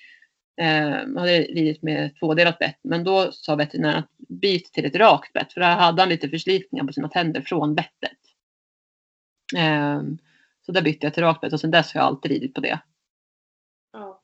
[0.61, 4.95] Eh, jag hade lidit med tvådelat bett men då sa veterinären att byt till ett
[4.95, 8.17] rakt bett för där hade han lite förslitningar på sina tänder från bettet.
[9.57, 10.01] Eh,
[10.65, 12.61] så där bytte jag till rakt bett och sen dess har jag alltid ridit på
[12.61, 12.79] det.
[13.93, 14.21] Ja.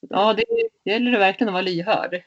[0.00, 0.44] Ja, det,
[0.90, 2.22] gäller det verkligen att vara lyhörd.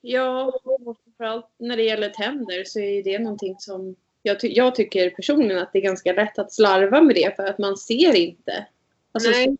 [0.00, 4.74] Ja, och framförallt när det gäller tänder så är det någonting som jag, ty- jag
[4.74, 8.16] tycker personligen att det är ganska lätt att slarva med det för att man ser
[8.16, 8.66] inte.
[9.12, 9.56] Alltså, Nej,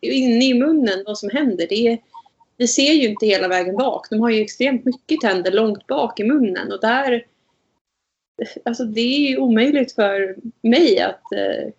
[0.00, 1.66] inne i munnen vad som händer.
[1.68, 1.98] Det, är,
[2.56, 4.10] det ser ju inte hela vägen bak.
[4.10, 7.26] De har ju extremt mycket tänder långt bak i munnen och där
[8.64, 11.72] Alltså det är ju omöjligt för mig att eh,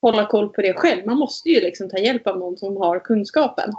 [0.00, 1.06] hålla koll på det själv.
[1.06, 3.72] Man måste ju liksom ta hjälp av någon som har kunskapen.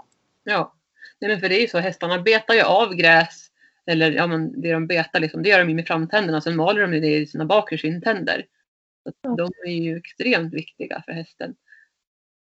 [0.43, 0.73] Ja,
[1.21, 3.51] Nej, men för det är ju så, hästarna betar ju av gräs
[3.85, 6.81] eller ja, men det de betar liksom, det gör de ju med framtänderna, sen maler
[6.81, 8.45] de ju det i sina bakre kindtänder.
[9.21, 9.35] Ja.
[9.35, 11.55] De är ju extremt viktiga för hästen.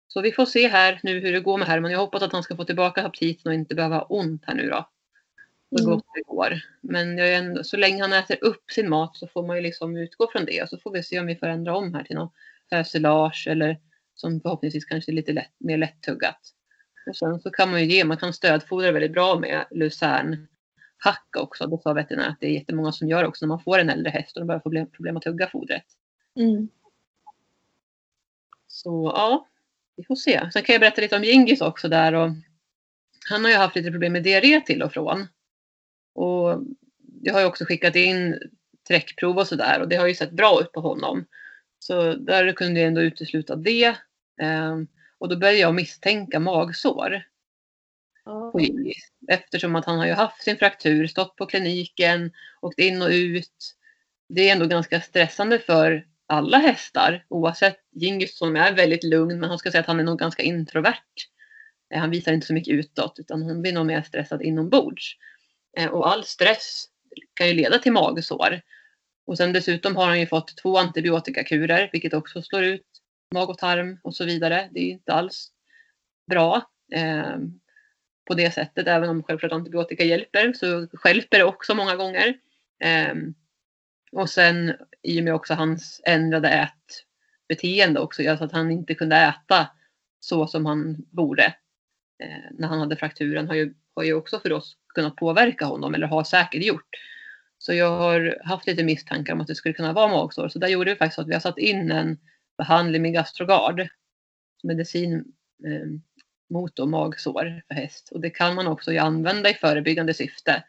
[0.07, 1.91] Så vi får se här nu hur det går med Herman.
[1.91, 4.69] Jag hoppas att han ska få tillbaka aptiten och inte behöva ha ont här nu
[4.69, 4.89] då.
[5.77, 5.95] Så Mm.
[5.95, 6.61] gott det går.
[6.81, 9.97] Men jag ändå, så länge han äter upp sin mat så får man ju liksom
[9.97, 12.15] utgå från det och så får vi se om vi får ändra om här till
[12.15, 12.29] någon
[12.71, 13.79] hösilage eller
[14.15, 16.39] som förhoppningsvis kanske är lite lätt, mer lättuggat.
[17.07, 21.67] Och sen så kan man ju ge, man kan stödfodra väldigt bra med lucernhacka också.
[21.67, 24.09] Det sa veterinären att det är jättemånga som gör också när man får en äldre
[24.09, 25.85] häst och de börjar få problem, problem att tugga fodret.
[26.35, 26.69] Mm.
[28.67, 29.47] Så ja,
[29.95, 30.51] vi får se.
[30.53, 32.13] Sen kan jag berätta lite om Gingis också där.
[32.13, 32.29] Och
[33.29, 35.27] han har ju haft lite problem med diarré till och från.
[36.13, 36.63] Och
[37.21, 38.39] jag har ju också skickat in
[38.87, 41.25] träckprov och sådär och det har ju sett bra ut på honom.
[41.79, 43.95] Så där kunde jag ändå utesluta det.
[44.41, 44.87] Ehm,
[45.17, 47.23] och då började jag misstänka magsår
[48.51, 49.11] på Gingis.
[49.27, 53.75] Eftersom att han har ju haft sin fraktur, stått på kliniken, åkt in och ut.
[54.29, 59.49] Det är ändå ganska stressande för alla hästar oavsett Gingis som är väldigt lugn men
[59.49, 61.03] han ska säga att han är nog ganska introvert.
[61.93, 65.15] Eh, Han visar inte så mycket utåt utan han blir nog mer stressad inombords.
[65.77, 66.85] Eh, Och all stress
[67.33, 68.61] kan ju leda till magsår.
[69.29, 72.85] Och sen dessutom har han ju fått två antibiotikakurer, vilket också slår ut
[73.33, 74.69] mag och tarm och så vidare.
[74.71, 75.51] Det är inte alls
[76.27, 77.37] bra eh,
[78.27, 78.87] på det sättet.
[78.87, 82.37] Även om självklart antibiotika hjälper så hjälper det också många gånger.
[82.79, 83.15] Eh,
[84.11, 86.69] och sen i och med också hans ändrade
[87.49, 89.67] ätbeteende också, alltså att han inte kunde äta
[90.19, 91.43] så som han borde
[92.23, 95.93] eh, när han hade frakturen har ju, har ju också för oss kunnat påverka honom
[95.93, 96.89] eller har säkert gjort.
[97.59, 100.49] Så jag har haft lite misstankar om att det skulle kunna vara magsår.
[100.49, 102.17] Så där gjorde vi faktiskt så att vi har satt in en
[102.57, 103.87] behandling med Gastrogard.
[104.63, 105.13] Medicin
[105.65, 105.87] eh,
[106.49, 108.09] mot då magsår för häst.
[108.11, 110.63] Och det kan man också använda i förebyggande syfte.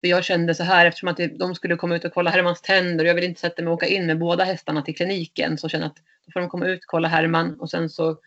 [0.00, 3.04] För jag kände så här eftersom att de skulle komma ut och kolla Hermans tänder
[3.04, 5.58] och jag vill inte sätta mig och åka in med båda hästarna till kliniken.
[5.58, 8.18] Så kände jag att då får de komma ut, kolla Herman och sen så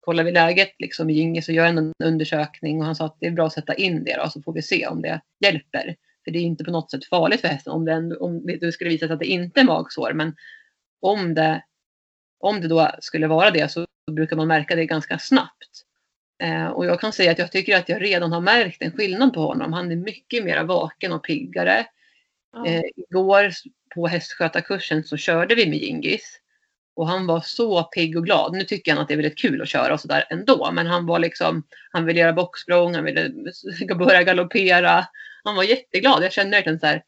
[0.00, 3.26] kollar vi läget liksom i Gingis och gör en undersökning och han sa att det
[3.26, 5.96] är bra att sätta in det då så får vi se om det hjälper.
[6.28, 8.90] För det är inte på något sätt farligt för hästen om det, om det skulle
[8.90, 10.12] visa sig att det inte är magsår.
[10.12, 10.36] Men
[11.00, 11.62] om det,
[12.40, 15.84] om det då skulle vara det så brukar man märka det ganska snabbt.
[16.42, 19.34] Eh, och jag kan säga att jag tycker att jag redan har märkt en skillnad
[19.34, 19.72] på honom.
[19.72, 21.86] Han är mycket mer vaken och piggare.
[22.52, 22.66] Ja.
[22.66, 23.50] Eh, igår
[23.94, 26.40] på hästskötarkursen så körde vi med Gingis.
[26.96, 28.52] Och han var så pigg och glad.
[28.52, 30.70] Nu tycker han att det är väldigt kul att köra och sådär ändå.
[30.72, 33.30] Men han var liksom, han ville göra boxsprång, han ville
[33.98, 35.06] börja galoppera.
[35.44, 36.24] Han var jätteglad.
[36.24, 37.04] Jag kände verkligen så här,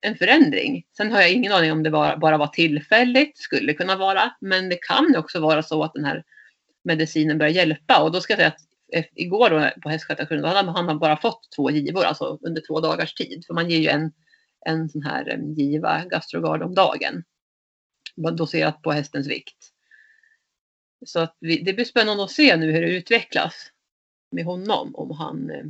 [0.00, 0.86] en förändring.
[0.96, 4.36] Sen har jag ingen aning om det bara, bara var tillfälligt, skulle kunna vara.
[4.40, 6.24] Men det kan också vara så att den här
[6.84, 8.02] medicinen börjar hjälpa.
[8.02, 8.60] Och då ska jag säga att
[9.14, 13.14] igår då på hästskötarkursen, då hade han bara fått två givor, alltså under två dagars
[13.14, 13.44] tid.
[13.46, 14.12] För man ger ju en,
[14.66, 17.24] en sån här giva gastrogard om dagen
[18.16, 19.72] doserat på hästens vikt.
[21.06, 23.72] Så att vi, det blir spännande att se nu hur det utvecklas
[24.30, 24.94] med honom.
[24.94, 25.64] Om, han, eh,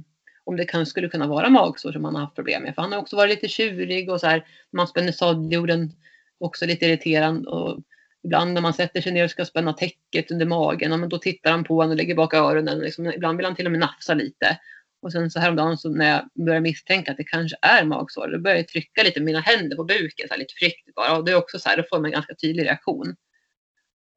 [0.46, 2.74] om det kan, skulle kunna vara magsår som han har haft problem med.
[2.74, 5.92] För han har också varit lite tjurig och så här, man spänner sadeljorden
[6.38, 7.50] också lite irriterande.
[7.50, 7.80] Och
[8.24, 11.50] ibland när man sätter sig ner och ska spänna täcket under magen, men då tittar
[11.50, 12.78] han på en och lägger bak öronen.
[12.78, 14.58] Liksom, ibland vill han till och med nafsa lite.
[15.02, 18.38] Och sen så häromdagen så när jag börjar misstänka att det kanske är magsår, då
[18.38, 21.16] börjar jag trycka lite med mina händer på buken, så här, lite friktigt bara.
[21.16, 23.16] Och det är också så här, då får man en ganska tydlig reaktion.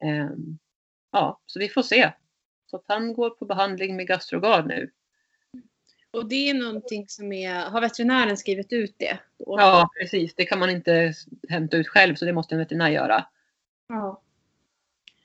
[0.03, 0.59] Um,
[1.11, 2.11] ja, så vi får se.
[2.65, 4.91] Så att han går på behandling med Gastrogard nu.
[6.11, 9.19] Och det är någonting som är, har veterinären skrivit ut det?
[9.39, 9.55] Då?
[9.59, 10.35] Ja, precis.
[10.35, 11.13] Det kan man inte
[11.49, 13.25] hämta ut själv, så det måste en veterinär göra.
[13.87, 14.21] Ja.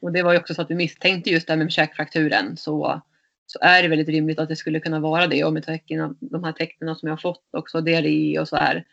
[0.01, 2.57] Och det var ju också så att vi misstänkte just det här med käkfrakturen.
[2.57, 3.03] Så
[3.47, 5.45] så är det väldigt rimligt att det skulle kunna vara det.
[5.45, 8.85] Och med tecknen, de här tecknen som jag har fått också, diarré och så här,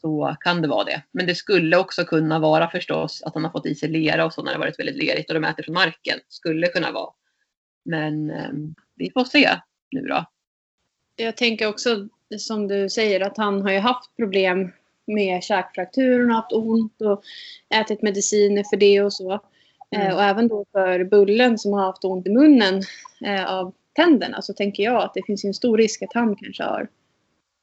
[0.00, 1.02] så kan det vara det.
[1.12, 4.32] Men det skulle också kunna vara förstås att han har fått i sig lera och
[4.32, 6.18] så när det varit väldigt lerigt och de äter från marken.
[6.28, 7.12] Skulle kunna vara.
[7.84, 8.50] Men eh,
[8.94, 9.50] vi får se
[9.90, 10.24] nu då.
[11.16, 14.72] Jag tänker också som du säger att han har ju haft problem
[15.06, 17.22] med käkfrakturen och haft ont och
[17.74, 19.32] ätit mediciner för det och så.
[19.90, 20.14] Eh, mm.
[20.14, 22.82] Och även då för Bullen som har haft ont i munnen
[23.24, 26.62] eh, av tänderna så tänker jag att det finns en stor risk att han kanske
[26.62, 26.88] har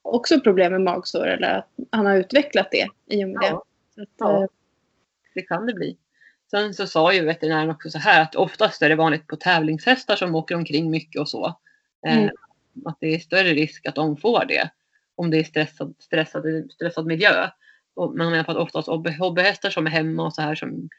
[0.02, 3.66] också problem med magsår eller att han har utvecklat det i och med ja.
[3.96, 4.02] det.
[4.02, 4.50] Att, ja, eh,
[5.36, 5.98] det kan det bli.
[6.52, 10.16] Sen så sa ju veterinären också så här att oftast är det vanligt på tävlingshästar
[10.16, 11.58] som åker omkring mycket och så.
[12.08, 12.30] Mm
[12.86, 14.70] att det är större risk att de får det
[15.16, 17.50] om det är stressad, stressad, stressad miljö.
[17.96, 18.88] Och, man jag på att oftast
[19.20, 20.90] hobbyhästar som är hemma och så här som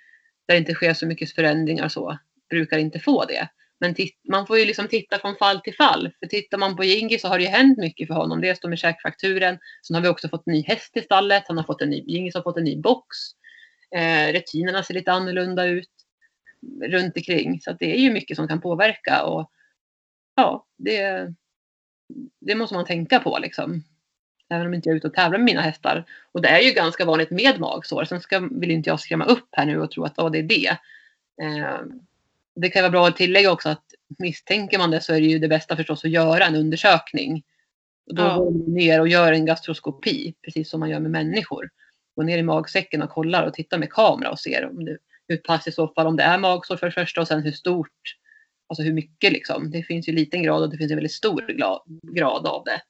[0.46, 2.18] där det inte sker så mycket förändringar så
[2.50, 3.48] brukar inte få det.
[3.80, 3.94] Men
[4.30, 6.10] man får ju liksom titta från fall till fall.
[6.18, 8.40] För tittar man på Jingi så har det ju hänt mycket för honom.
[8.40, 9.58] Dels då med käkfrakturen.
[9.86, 11.44] Sen har vi också fått en ny häst i stallet.
[11.48, 13.06] Han har fått en ny, Gingis har fått en ny box.
[13.96, 15.90] Eh, rutinerna ser lite annorlunda ut
[16.82, 17.60] runt omkring.
[17.60, 19.24] Så det är ju mycket som kan påverka.
[19.24, 19.50] Och
[20.34, 21.28] ja, det,
[22.40, 23.84] det måste man tänka på liksom.
[24.50, 26.04] Även om inte jag är ute och tävlar med mina hästar.
[26.32, 28.04] Och det är ju ganska vanligt med magsår.
[28.04, 30.42] Sen ska, vill inte jag skrämma upp här nu och tro att oh, det är
[30.42, 30.68] det.
[31.42, 31.80] Eh,
[32.56, 33.84] det kan vara bra att tillägga också att
[34.18, 37.42] misstänker man det så är det ju det bästa förstås att göra en undersökning.
[38.06, 38.36] Och då ja.
[38.36, 41.70] går man ner och gör en gastroskopi, precis som man gör med människor.
[42.16, 45.36] Gå ner i magsäcken och kollar och tittar med kamera och ser om det, hur
[45.36, 48.16] pass i så fall om det är magsår för det första och sen hur stort,
[48.68, 49.70] alltså hur mycket liksom.
[49.70, 51.46] Det finns ju liten grad och det finns en väldigt stor
[52.14, 52.80] grad av det.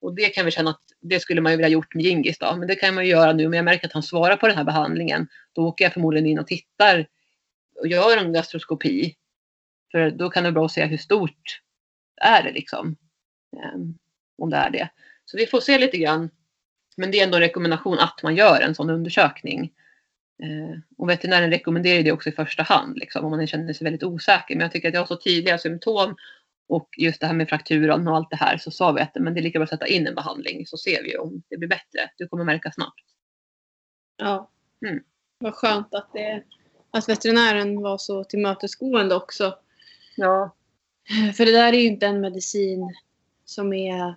[0.00, 2.56] Och det kan vi känna att det skulle man ju vilja gjort med Gingis då.
[2.56, 3.48] Men det kan man ju göra nu.
[3.48, 5.28] Men jag märker att han svarar på den här behandlingen.
[5.52, 7.06] Då åker jag förmodligen in och tittar
[7.80, 9.14] och gör en gastroskopi.
[9.92, 11.60] För då kan det vara bra att se hur stort
[12.20, 12.96] är det liksom.
[13.56, 13.94] Ehm,
[14.38, 14.90] om det är det.
[15.24, 16.30] Så vi får se lite grann.
[16.96, 19.72] Men det är ändå en rekommendation att man gör en sån undersökning.
[20.44, 22.98] Uh, och veterinären rekommenderar det också i första hand.
[22.98, 24.54] Liksom, om man känner sig väldigt osäker.
[24.54, 26.16] Men jag tycker att jag har så tydliga symptom
[26.68, 29.34] och just det här med frakturan och allt det här så sa vi att men
[29.34, 31.68] det är lika bra att sätta in en behandling så ser vi om det blir
[31.68, 32.10] bättre.
[32.16, 33.04] Du kommer märka snabbt.
[34.16, 34.50] Ja.
[34.86, 35.04] Mm.
[35.38, 36.42] Vad skönt att, det,
[36.90, 39.58] att veterinären var så tillmötesgående också.
[40.16, 40.54] Ja.
[41.36, 42.96] För det där är ju inte en medicin
[43.44, 44.14] som är...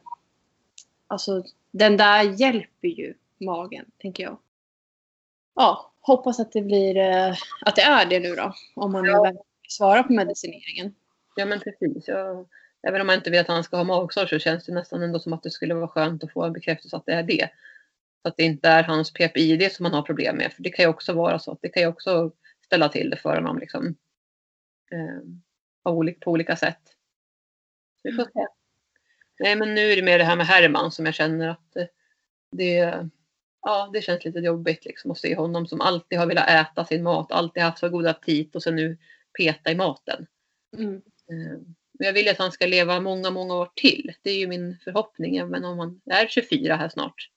[1.08, 4.40] Alltså, den där hjälper ju magen, tänker jag.
[5.56, 6.98] Ja, hoppas att det blir...
[6.98, 7.34] eh,
[7.66, 8.54] Att det är det nu då.
[8.76, 9.34] Om man Ja.
[9.70, 10.96] svarar på medicineringen.
[11.36, 12.08] Ja men precis.
[12.08, 12.48] Jag,
[12.88, 15.20] även om man inte vet att han ska ha magsår så känns det nästan ändå
[15.20, 17.50] som att det skulle vara skönt att få en bekräftelse att det är det.
[18.22, 20.54] Så att det inte är hans PPID som man har problem med.
[20.54, 22.32] För det kan ju också vara så att det kan ju också
[22.66, 23.96] ställa till det för honom liksom.
[24.92, 25.22] Eh,
[25.84, 26.80] på olika sätt.
[28.02, 28.48] Så vi får se.
[29.40, 31.86] Nej men nu är det mer det här med Herman som jag känner att eh,
[32.52, 33.10] det,
[33.62, 37.04] ja, det känns lite jobbigt liksom att se honom som alltid har velat äta sin
[37.04, 38.98] mat, alltid haft så god aptit och sen nu
[39.38, 40.28] peta i maten.
[40.78, 40.96] Mm.
[40.96, 41.60] Eh,
[42.00, 44.14] Men jag vill att han ska leva många, många år till.
[44.22, 47.30] Det är ju min förhoppning, även om han är 24 här snart.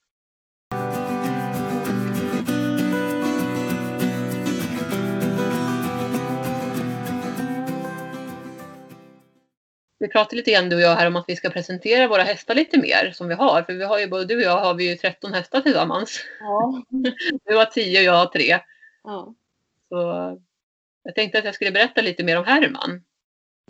[10.05, 12.55] Vi pratade lite grann du och jag här om att vi ska presentera våra hästar
[12.55, 13.63] lite mer som vi har.
[13.63, 16.21] För vi har ju både du och jag har vi ju 13 hästar tillsammans.
[16.41, 16.83] Ja.
[17.45, 18.61] Du har 10 och jag har 3.
[19.05, 19.35] ja.
[19.89, 19.97] Så
[21.03, 23.05] jag tänkte att jag skulle berätta lite mer om Herman.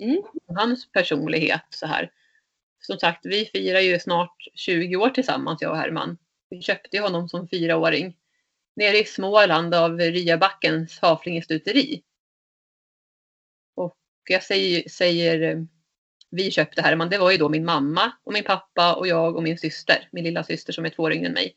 [0.00, 0.22] Mm.
[0.46, 2.10] Om hans personlighet så här.
[2.80, 6.18] Som sagt, vi firar ju snart 20 år tillsammans, jag och Herman.
[6.50, 8.16] Vi köpte honom som fyraåring.
[8.76, 12.02] Nere i Småland av Ryabackens Haflingestuteri.
[13.74, 13.96] Och
[14.28, 15.66] jag säger, säger
[16.34, 19.42] vi köpte Herman, det var ju då min mamma och min pappa och jag och
[19.42, 21.56] min syster, min lilla syster som är två år yngre än mig.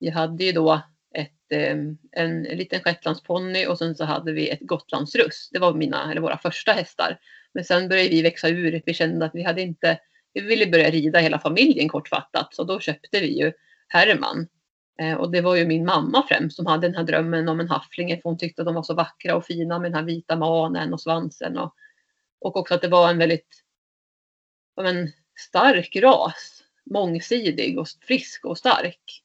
[0.00, 0.82] Vi hade ju då
[1.14, 1.76] ett, eh,
[2.12, 5.48] en liten shetlandsponny och sen så hade vi ett gotlandsruss.
[5.52, 7.18] Det var mina, eller våra första hästar.
[7.54, 8.82] Men sen började vi växa ur.
[8.86, 9.98] Vi kände att vi hade inte,
[10.32, 12.54] vi ville börja rida hela familjen kortfattat.
[12.54, 13.52] Så då köpte vi ju
[13.88, 14.48] Herman.
[15.00, 17.68] Eh, och det var ju min mamma främst som hade den här drömmen om en
[17.68, 18.16] hafflinge.
[18.16, 20.92] För hon tyckte att de var så vackra och fina med den här vita manen
[20.92, 21.58] och svansen.
[21.58, 21.74] Och,
[22.40, 23.61] och också att det var en väldigt
[24.76, 26.64] ja, men, stark ras.
[26.90, 29.22] Mångsidig och frisk och stark.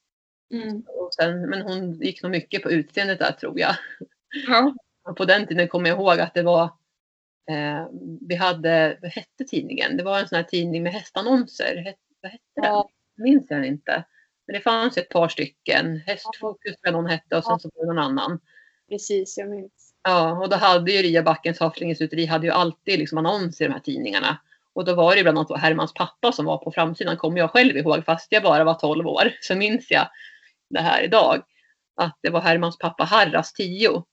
[0.54, 0.84] Mm.
[0.88, 3.76] Och sen, men hon gick nog mycket på utseendet där tror jag.
[4.48, 4.76] Ja.
[5.04, 6.64] Och på den tiden kommer jag ihåg att det var
[7.50, 7.88] eh,
[8.22, 9.98] vi hade, vad hette tidningen?
[9.98, 11.76] Det var en sån här tidning med hästannonser.
[11.86, 12.66] Het, vad hette den?
[12.66, 12.90] Ja.
[13.18, 14.04] Minns jag inte.
[14.48, 15.98] Men det fanns ett par stycken.
[15.98, 18.40] Hästfokus tror jag någon hette och sen så var det någon annan.
[18.90, 19.94] Precis, jag minns.
[20.04, 23.80] Ja, och då hade ju Ryabackens Haflingesuteri hade ju alltid liksom annonser i de här
[23.80, 24.38] tidningarna.
[24.78, 27.78] Och då var det bland annat Hermans pappa som var på framsidan, kommer jag själv
[27.78, 29.32] ihåg, fast jag bara var 12 år.
[29.42, 30.10] Så minns jag
[30.70, 31.44] det här idag.
[31.96, 34.04] Att det var Hermans pappa Harras 10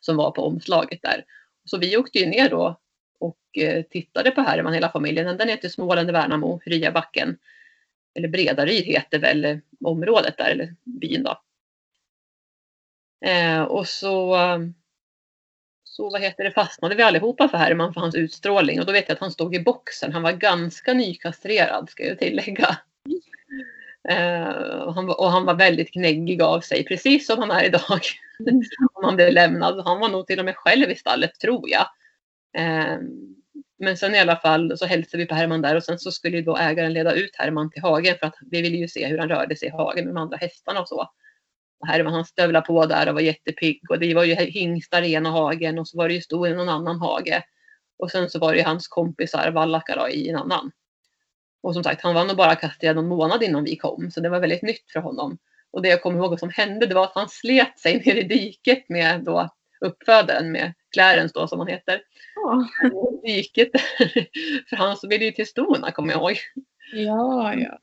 [0.00, 1.24] som var på omslaget där.
[1.64, 2.80] Så vi åkte ju ner då
[3.20, 5.26] och eh, tittade på Herman hela familjen.
[5.26, 7.38] Ända ner till Småland, Värnamo, Ryabacken.
[8.14, 11.40] Eller Bredaryd heter väl området där, eller byn då.
[13.28, 14.58] Eh, och så, eh,
[15.96, 18.80] så vad heter det, fastnade vi allihopa för Herman för hans utstrålning.
[18.80, 20.12] Och då vet jag att han stod i boxen.
[20.12, 22.78] Han var ganska nykastrerad ska jag tillägga.
[24.10, 27.64] Uh, och, han var, och han var väldigt knäggig av sig, precis som han är
[27.64, 28.00] idag.
[28.94, 29.84] Om han blev lämnad.
[29.84, 31.86] Han var nog till och med själv i stallet, tror jag.
[32.58, 32.98] Uh,
[33.78, 36.36] men sen i alla fall så hälsade vi på Herman där och sen så skulle
[36.36, 39.18] ju då ägaren leda ut Herman till hagen för att vi ville ju se hur
[39.18, 41.10] han rörde sig i hagen med de andra hästarna och så.
[41.84, 45.12] Och Herman han stövlade på där och var jättepigg och det var ju hingstar i
[45.14, 47.42] ena hagen och så var det ju stor i någon annan hage.
[47.98, 50.70] Och sen så var det ju hans kompisar vallackar då, i en annan.
[51.62, 54.28] Och som sagt, han var nog bara kastrerad någon månad innan vi kom, så det
[54.28, 55.38] var väldigt nytt för honom.
[55.70, 58.22] Och det jag kommer ihåg som hände, det var att han slet sig ner i
[58.22, 59.48] diket med då
[59.80, 62.02] uppfödaren, med Clarence då som han heter.
[62.34, 62.68] Ja,
[63.22, 63.70] Diket.
[64.68, 66.36] För han så ville ju till stona, kommer jag ihåg.
[66.92, 67.54] ja.
[67.54, 67.78] ja.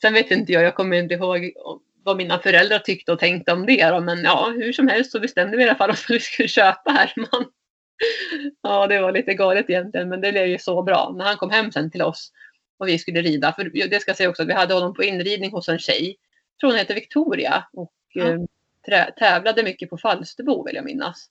[0.00, 1.52] Sen vet inte jag, jag kommer inte ihåg
[2.06, 5.20] vad mina föräldrar tyckte och tänkte om det då, men ja, hur som helst så
[5.20, 7.46] bestämde vi i alla fall att vi skulle köpa Herman.
[8.62, 11.14] Ja, det var lite galet egentligen, men det blev ju så bra.
[11.16, 12.32] När han kom hem sen till oss
[12.78, 15.50] och vi skulle rida, för det ska jag säga också vi hade honom på inridning
[15.50, 16.06] hos en tjej.
[16.06, 18.24] Jag tror hon heter Victoria och Ja.
[18.92, 21.26] eh, tävlade mycket på Falsterbo vill jag minnas.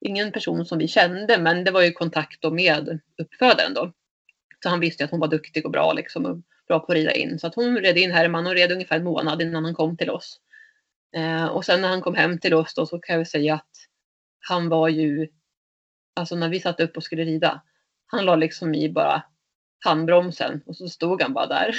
[0.00, 3.92] Ingen person som vi kände, men det var ju kontakt med uppfödaren då.
[4.62, 7.38] Så han visste att hon var duktig och bra liksom bra på att rida in.
[7.38, 10.10] Så att hon red in Herman och red ungefär en månad innan han kom till
[10.10, 10.40] oss.
[11.16, 13.70] Eh, och sen när han kom hem till oss då så kan jag säga att
[14.48, 15.28] han var ju,
[16.16, 17.62] alltså när vi satt upp och skulle rida,
[18.06, 19.22] han la liksom i bara
[19.84, 21.74] handbromsen och så stod han bara där.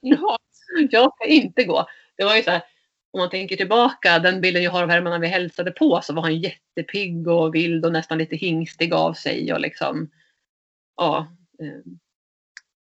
[0.00, 0.38] Jaha.
[0.90, 1.86] Jag ska inte gå.
[2.16, 2.62] Det var ju så här,
[3.10, 6.14] om man tänker tillbaka, den bilden jag har av Herman när vi hälsade på så
[6.14, 10.10] var han jättepigg och vild och nästan lite hingstig av sig och liksom,
[10.96, 11.92] ja, eh,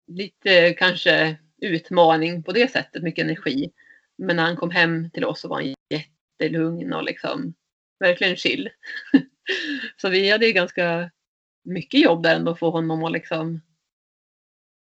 [0.07, 3.73] lite kanske utmaning på det sättet, mycket energi.
[4.19, 7.55] Men när han kom hem till oss så var han jättelugn och liksom
[7.99, 8.69] verkligen chill.
[9.97, 11.11] så vi hade ju ganska
[11.65, 13.61] mycket jobb där ändå att få honom att liksom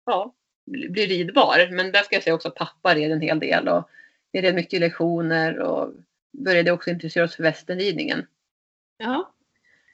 [0.06, 0.36] ja,
[0.66, 1.70] bli ridbar.
[1.72, 3.90] Men där ska jag säga också att pappa red en hel del och
[4.32, 5.94] vi red mycket lektioner och
[6.32, 8.28] började också intressera oss för västernridningen.
[8.98, 9.34] Ja.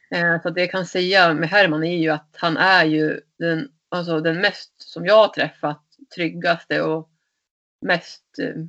[0.09, 3.71] Eh, så det jag kan säga med Herman är ju att han är ju den,
[3.89, 5.83] alltså den mest som jag har träffat
[6.15, 7.09] tryggaste och
[7.81, 8.63] mest, eh,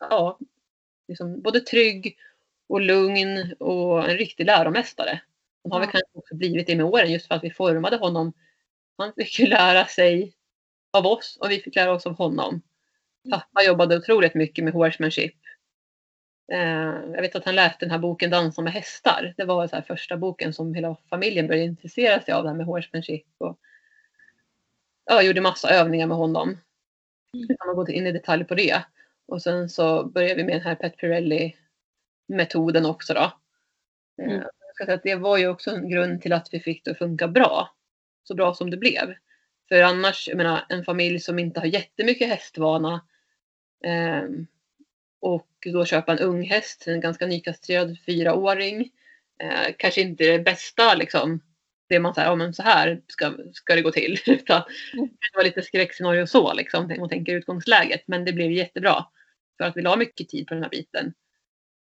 [0.00, 0.38] ja,
[1.08, 2.18] liksom både trygg
[2.68, 5.20] och lugn och en riktig läromästare.
[5.62, 8.32] Han har väl kanske också blivit det med åren just för att vi formade honom.
[8.98, 10.34] Han fick ju lära sig
[10.92, 12.62] av oss och vi fick lära oss av honom.
[13.30, 15.36] Pappa jobbade otroligt mycket med horsemanship.
[16.52, 19.34] Eh, jag vet att han läste den här boken Dansa med hästar.
[19.36, 22.66] Det var så första boken som hela familjen började intressera sig av, det här med
[22.66, 23.26] horsemanship.
[23.38, 23.58] Och,
[25.04, 26.58] jag gjorde massa övningar med honom.
[27.50, 28.84] Utan att gå in i detalj på det.
[29.26, 33.20] Och sen så började vi med den här Pet Pirelli-metoden också då.
[33.20, 33.30] Eh,
[34.24, 34.40] Mm.
[34.40, 36.90] jag ska säga att det var ju också en grund till att vi fick det
[36.90, 37.74] att funka bra.
[38.24, 39.14] Så bra som det blev.
[39.68, 43.06] För annars, jag menar, en familj som inte har jättemycket hästvana
[43.84, 44.46] ehm,
[45.20, 48.90] och då köpa en ung häst, en ganska nykastrerad fyraåring.
[49.42, 51.40] Eh, kanske inte det bästa liksom.
[51.90, 54.18] Det man säger, ja men så här ska, ska det gå till.
[54.26, 54.62] Utan
[54.92, 58.02] det var lite skräckscenario så liksom, om man tänker utgångsläget.
[58.06, 59.06] Men det blev jättebra.
[59.56, 61.14] För att vi la mycket tid på den här biten.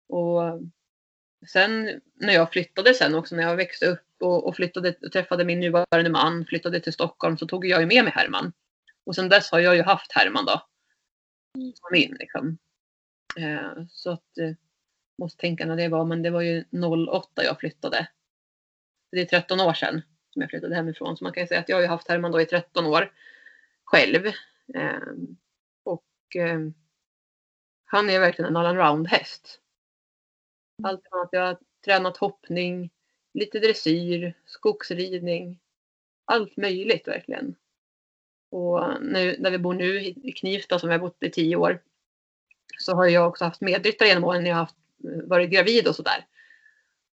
[0.10, 0.62] Och
[1.48, 5.46] sen när jag flyttade sen också, när jag växte upp och, och flyttade och träffade
[5.46, 8.54] min nuvarande man, flyttade till Stockholm så tog jag ju med mig Herman.
[9.06, 10.62] Och sen dess har jag ju haft Herman då.
[11.58, 11.74] Mm.
[11.76, 12.58] Som min liksom.
[13.38, 14.56] Eh, så att, eh,
[15.18, 16.64] måste tänka när det var, men det var ju
[17.08, 18.08] 08 jag flyttade.
[19.12, 20.02] Det är 13 år sedan
[20.34, 21.18] som jag flyttade hemifrån.
[21.18, 23.12] Så man kan ju säga att jag har ju haft Herman då i 13 år
[23.84, 24.26] själv.
[24.74, 25.14] Eh,
[25.84, 26.60] och eh,
[27.86, 29.60] han är verkligen en all-around häst.
[30.84, 32.90] Allt från att jag har tränat hoppning,
[33.34, 35.60] lite dressyr, skogsridning.
[36.26, 37.56] Allt möjligt verkligen.
[38.50, 41.56] Och nu, där vi bor nu i i Knivsta som vi har bott i tio
[41.56, 41.82] år
[42.78, 44.76] så har jag också haft medryttare genom åren när jag har haft,
[45.24, 46.26] varit gravid och sådär.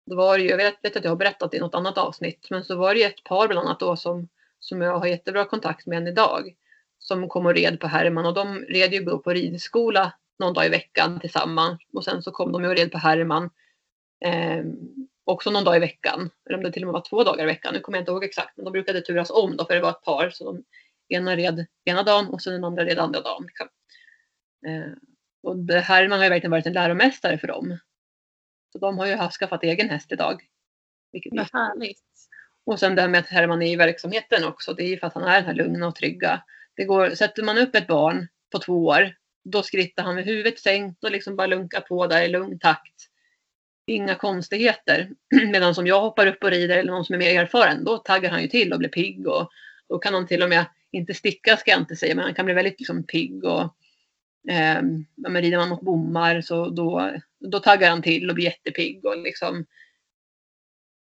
[0.05, 2.47] Då var det ju, jag vet, vet att jag har berättat i något annat avsnitt,
[2.49, 4.27] men så var det ju ett par bland annat då som,
[4.59, 6.55] som jag har jättebra kontakt med än idag.
[6.99, 10.65] Som kom och red på Herman och de red ju då på ridskola någon dag
[10.65, 11.81] i veckan tillsammans.
[11.93, 13.49] Och sen så kom de ju och red på Herman
[14.25, 14.63] eh,
[15.23, 16.29] också någon dag i veckan.
[16.45, 18.11] Eller om det till och med var två dagar i veckan, nu kommer jag inte
[18.11, 18.57] ihåg exakt.
[18.57, 20.29] Men de brukade turas om då för det var ett par.
[20.29, 20.63] Så de
[21.09, 23.45] ena red ena dagen och sen den andra red andra dagen.
[23.45, 23.67] Liksom.
[24.67, 24.93] Eh,
[25.43, 27.77] och det Herman har ju verkligen varit en läromästare för dem.
[28.75, 30.41] Så de har ju haft, skaffat egen häst idag.
[31.11, 32.01] Vilket är Vad härligt.
[32.65, 34.73] och sen det här med att Herman är i verksamheten också.
[34.73, 36.43] Det är ju för att han är den här lugna och trygga.
[36.75, 40.59] Det går, sätter man upp ett barn på två år, då skrittar han med huvudet
[40.59, 43.09] sänkt och liksom bara lunkar på där i lugn takt.
[43.87, 45.09] Inga konstigheter.
[45.51, 48.31] Medan som jag hoppar upp och rider eller någon som är mer erfaren, då taggar
[48.31, 49.27] han ju till och blir pigg.
[49.27, 49.49] Och
[49.89, 52.45] då kan han till och med, inte sticka ska jag inte säga, men han kan
[52.45, 53.43] bli väldigt liksom pigg.
[53.43, 53.75] Och,
[54.49, 54.81] eh,
[55.15, 59.05] men rider man mot bommar så då, då taggar han till och blir jättepigg.
[59.05, 59.65] Och liksom,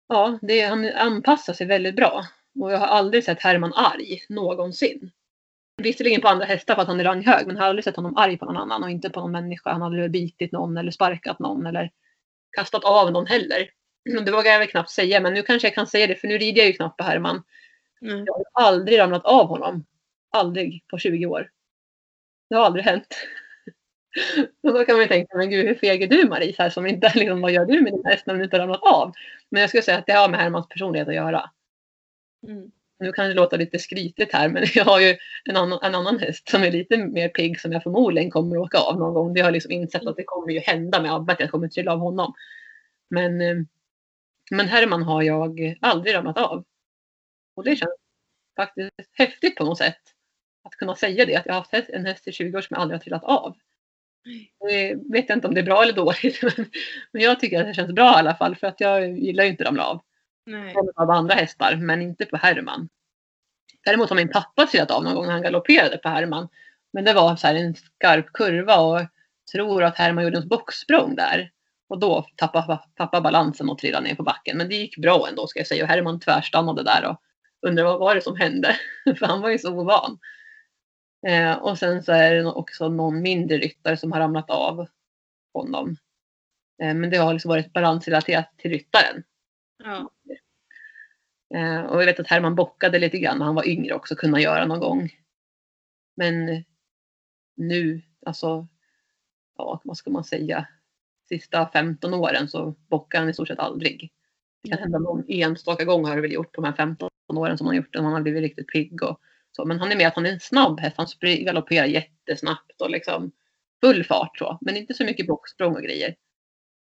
[0.08, 2.26] Ja, det, han anpassar sig väldigt bra.
[2.60, 5.10] Och jag har aldrig sett Herman arg någonsin.
[5.82, 8.16] Visserligen på andra hästar för att han är ranghög, men jag har aldrig sett honom
[8.16, 9.70] arg på någon annan och inte på någon människa.
[9.72, 11.90] Han har aldrig bitit någon eller sparkat någon eller
[12.56, 13.70] kastat av någon heller.
[14.24, 16.38] Det vågar jag väl knappt säga, men nu kanske jag kan säga det för nu
[16.38, 17.42] rider jag ju knappt på Herman.
[18.02, 18.24] Mm.
[18.26, 19.84] Jag har aldrig ramlat av honom.
[20.30, 21.50] Aldrig på 20 år.
[22.48, 23.16] Det har aldrig hänt.
[24.62, 26.52] Och då kan man ju tänka, men gud hur feg är du Marie?
[26.52, 28.60] Så här, som inte, liksom, vad gör du med din häst när den inte har
[28.60, 29.12] ramlat av?
[29.48, 31.50] Men jag skulle säga att det har med Hermans personlighet att göra.
[32.46, 32.70] Mm.
[33.00, 36.18] Nu kan det låta lite skrytigt här men jag har ju en annan, en annan
[36.18, 39.34] häst som är lite mer pigg som jag förmodligen kommer att åka av någon gång.
[39.34, 41.68] Det har jag liksom insett att det kommer ju hända med Abbe att jag kommer
[41.68, 42.34] trilla av honom.
[43.10, 43.56] Men, eh,
[44.50, 46.64] men Herman har jag aldrig ramlat av.
[47.54, 47.94] Och det känns
[48.56, 50.00] faktiskt häftigt på något sätt.
[50.68, 52.80] Att kunna säga det, att jag har haft en häst i 20 år som jag
[52.80, 53.56] aldrig har trillat av.
[54.68, 56.42] Det vet jag inte om det är bra eller dåligt.
[57.12, 59.50] Men jag tycker att det känns bra i alla fall för att jag gillar ju
[59.50, 60.00] inte att ramla av
[60.46, 60.74] Nej.
[60.96, 62.88] av andra hästar, men inte på Herman.
[63.84, 66.48] Däremot har min pappa trillat av någon gång när han galopperade på Herman.
[66.92, 69.00] Men det var så här en skarp kurva och
[69.52, 71.50] tror att Herman gjorde en boxsprång där.
[71.88, 74.58] Och då tappade pappa balansen och trillade ner på backen.
[74.58, 75.84] Men det gick bra ändå ska jag säga.
[75.84, 77.20] Och Herman tvärstannade där och
[77.66, 78.76] undrade vad var det som hände.
[79.18, 80.18] För han var ju så ovan.
[81.26, 84.86] Eh, och sen så är det också någon mindre ryttare som har ramlat av
[85.54, 85.96] honom.
[86.82, 89.24] Eh, men det har liksom varit balansrelaterat till ryttaren.
[89.84, 90.10] Ja.
[91.54, 94.40] Eh, och jag vet att Herman bockade lite grann när han var yngre också, kunna
[94.40, 95.10] göra någon gång.
[96.16, 96.64] Men
[97.56, 98.68] nu, alltså,
[99.56, 100.68] ja vad ska man säga?
[101.28, 104.12] sista 15 åren så bockar han i stort sett aldrig.
[104.62, 107.58] Det kan hända någon enstaka gång har det väl gjort på de här 15 åren
[107.58, 108.02] som han har gjort det.
[108.02, 109.20] Han har blivit riktigt pigg och
[109.58, 109.64] så.
[109.64, 110.96] Men han är med att han är en snabb häst.
[110.96, 113.32] Han galopperar jättesnabbt och liksom
[113.80, 114.58] full fart så.
[114.60, 116.14] Men inte så mycket bocksprång och grejer.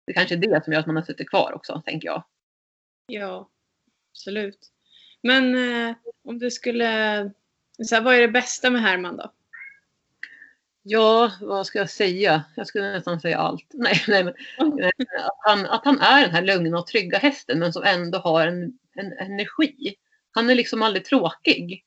[0.06, 2.24] Det kanske är det som gör att man har suttit kvar också, tänker jag.
[3.06, 3.50] Ja,
[4.12, 4.58] absolut.
[5.22, 7.30] Men eh, om du skulle...
[7.82, 9.32] Så här, vad är det bästa med Herman då?
[10.82, 12.44] Ja, vad ska jag säga?
[12.56, 13.66] Jag skulle nästan säga allt.
[13.72, 14.34] Nej, nej men
[14.76, 18.18] nej, att, han, att han är den här lugna och trygga hästen men som ändå
[18.18, 19.94] har en, en energi.
[20.30, 21.84] Han är liksom aldrig tråkig.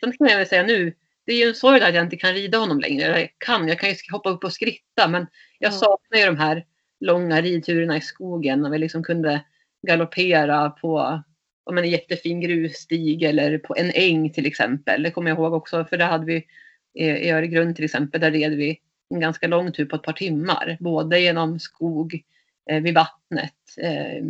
[0.00, 0.94] Sen kan jag väl säga nu,
[1.26, 3.20] det är ju en sorg att jag inte kan rida honom längre.
[3.20, 5.26] Jag kan, jag kan ju hoppa upp och skritta men
[5.58, 5.76] jag Ja.
[5.76, 6.64] saknar ju de här
[7.00, 9.44] långa ridturerna i skogen när vi liksom kunde
[9.86, 11.22] galoppera på
[11.64, 15.02] om en jättefin grusstig eller på en äng till exempel.
[15.02, 16.46] Det kommer jag ihåg också för där hade vi
[16.94, 18.80] i Öregrund till exempel, där red vi
[19.10, 20.76] en ganska lång tur på ett par timmar.
[20.80, 22.22] Både genom skog,
[22.70, 24.24] eh, vid vattnet, eh,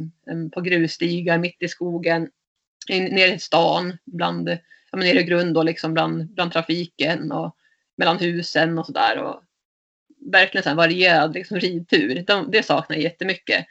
[0.52, 2.30] på grusstigar mitt i skogen,
[2.88, 4.58] in, ner i stan, bland,
[4.98, 7.56] men nere i grund då, liksom bland, bland trafiken och
[7.96, 9.18] mellan husen och sådär.
[9.18, 9.42] Och
[10.32, 12.24] Verkligen så här varierad liksom, ridtur.
[12.26, 13.66] De, det saknar jag jättemycket.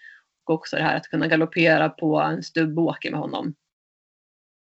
[0.46, 3.56] Och också det här att kunna galoppera på en stubbåker med honom.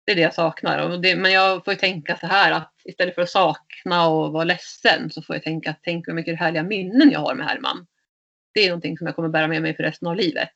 [0.06, 0.78] Det är det jag saknar.
[0.90, 4.32] Och det, men jag får ju tänka så här att istället för att sakna och
[4.32, 7.46] vara ledsen så får jag tänka att tänk hur mycket härliga minnen jag har med
[7.46, 7.86] Herman.
[8.54, 10.52] Det är någonting som jag kommer bära med mig för resten av livet.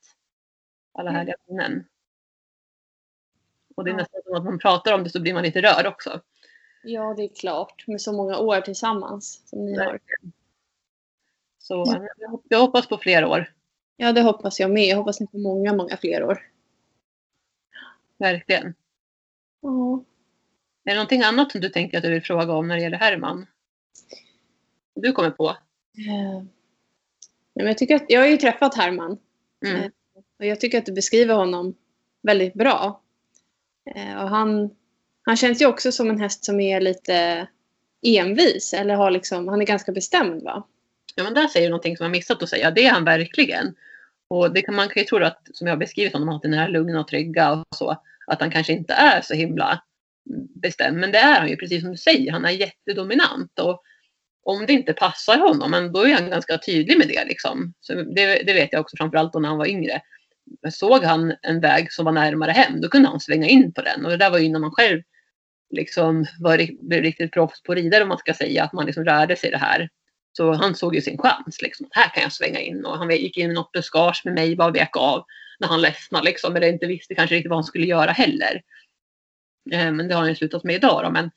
[0.98, 1.18] Alla Mm.
[1.18, 1.84] härliga minnen.
[3.80, 5.86] Och det är nästan som att man pratar om det så blir man lite rörd
[5.86, 6.20] också.
[6.82, 7.84] Ja, det är klart.
[7.86, 9.98] Med så många år tillsammans som ni har.
[11.58, 12.06] Så Ja.
[12.18, 13.52] jag hop- jag hoppas på fler år.
[13.96, 14.84] Ja, det hoppas jag med.
[14.86, 16.42] Jag hoppas ni får många, många fler år.
[18.18, 18.74] Verkligen.
[19.60, 20.04] Ja.
[20.84, 22.98] Är det någonting annat som du tänker att du vill fråga om när det gäller
[22.98, 23.46] Herman?
[24.94, 25.56] Du kommer på?
[25.96, 26.46] Nej,
[27.54, 29.18] men jag, tycker att, jag har ju träffat Herman.
[29.66, 29.76] Mm.
[29.82, 29.90] Eh,
[30.38, 31.74] Och jag tycker att du beskriver honom
[32.22, 33.00] väldigt bra.
[33.94, 34.70] Eh, och han,
[35.22, 37.46] han känns ju också som en häst som är lite
[38.02, 38.74] envis.
[38.74, 40.66] Eller har liksom, han är ganska bestämd va?
[41.14, 42.70] Ja, men där säger du någonting som jag missat att säga.
[42.70, 43.74] Det är han verkligen.
[44.28, 46.54] Och det kan, man kan ju tro att, som jag har beskrivit honom, att han
[46.54, 49.82] är lugna och trygga och så, att han kanske inte är så himla
[50.62, 50.98] bestämd.
[50.98, 52.32] Men det är han ju, precis som du säger.
[52.32, 53.58] Han är jättedominant.
[53.58, 53.82] Och
[54.42, 57.24] om det inte passar honom, men då är han ganska tydlig med det.
[57.24, 57.74] Liksom.
[57.80, 60.02] Så det, det vet jag också framförallt då när han var yngre.
[60.70, 64.04] Såg han en väg som var närmare hem, då kunde han svänga in på den.
[64.04, 65.02] Och det där var ju innan man själv
[65.70, 69.36] liksom var, blev riktigt proffs på ridare, om man ska säga, att man liksom rörde
[69.36, 69.88] sig i det här.
[70.32, 71.62] Så han såg ju sin chans.
[71.62, 71.88] Liksom.
[71.90, 72.84] Här kan jag svänga in.
[72.84, 75.24] Och han gick in i något buskage med mig, bara vek av
[75.60, 76.24] när han ledsnade.
[76.24, 78.62] Liksom, eller inte visste kanske riktigt vad han skulle göra heller.
[79.72, 81.04] Eh, men det har han ju slutat med idag.
[81.04, 81.10] Då.
[81.10, 81.30] Men,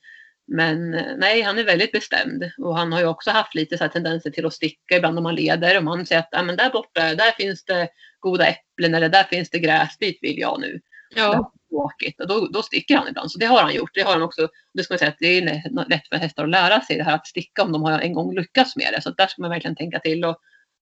[0.46, 2.50] men eh, nej, han är väldigt bestämd.
[2.58, 5.22] Och han har ju också haft lite så här tendenser till att sticka ibland när
[5.22, 5.78] man leder.
[5.78, 7.88] Om han säger att ah, men där borta, där finns det
[8.20, 10.80] goda äpplen eller där finns det gräs, dit vill jag nu
[11.16, 11.52] Ja.
[11.70, 12.20] tråkigt.
[12.20, 13.30] Och då, då sticker han ibland.
[13.30, 13.90] Så det har han gjort.
[13.94, 14.48] Det har han också.
[14.74, 17.02] Det ska man säga att det är lä- lätt för hästar att lära sig det
[17.04, 19.02] här att sticka om de har en gång lyckats med det.
[19.02, 20.36] Så där ska man verkligen tänka till och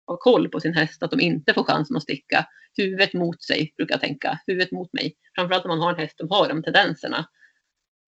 [0.07, 2.47] ha koll på sin häst att de inte får chansen att sticka.
[2.77, 4.39] Huvudet mot sig brukar jag tänka.
[4.47, 5.15] Huvudet mot mig.
[5.35, 7.29] Framförallt om man har en häst som har de tendenserna.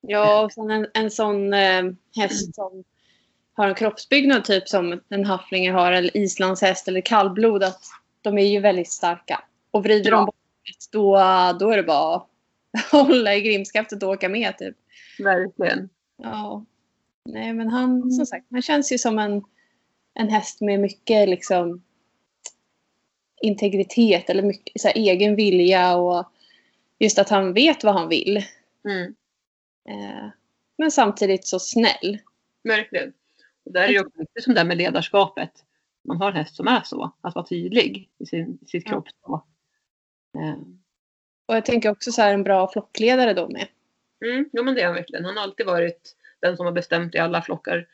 [0.01, 1.83] Ja, och sen en, en sån eh,
[2.17, 2.85] häst som
[3.53, 7.63] har en kroppsbyggnad typ som en hafflinger har eller islandshäst eller kallblod.
[7.65, 7.83] Att
[8.23, 9.45] de är ju väldigt starka.
[9.79, 10.17] Och vrider Ja.
[10.17, 10.35] de bort
[10.93, 11.13] då,
[11.61, 12.29] då är det bara att
[12.91, 14.77] hålla i grimskaftet och åka med typ.
[15.19, 15.89] Verkligen.
[16.17, 16.65] Ja.
[17.25, 19.45] Nej men han som sagt, han känns ju som en,
[20.15, 21.83] en häst med mycket liksom
[23.43, 26.33] integritet eller mycket så här, egen vilja och
[26.99, 28.45] just att han vet vad han vill.
[28.85, 29.15] Mm.
[29.89, 30.29] Eh,
[30.79, 32.19] men samtidigt så snäll.
[32.65, 33.13] Verkligen.
[33.65, 35.65] Och där är det ju också som det med ledarskapet.
[36.05, 37.13] Man har en häst som är så.
[37.21, 39.45] Att vara tydlig i sin, sitt kroppsspråk.
[39.45, 39.58] Eh,
[41.49, 43.67] Och jag tänker också så här en bra flockledare då med.
[44.25, 45.25] Mm, jo men det är han verkligen.
[45.25, 47.87] Han har alltid varit den som har bestämt i alla flockar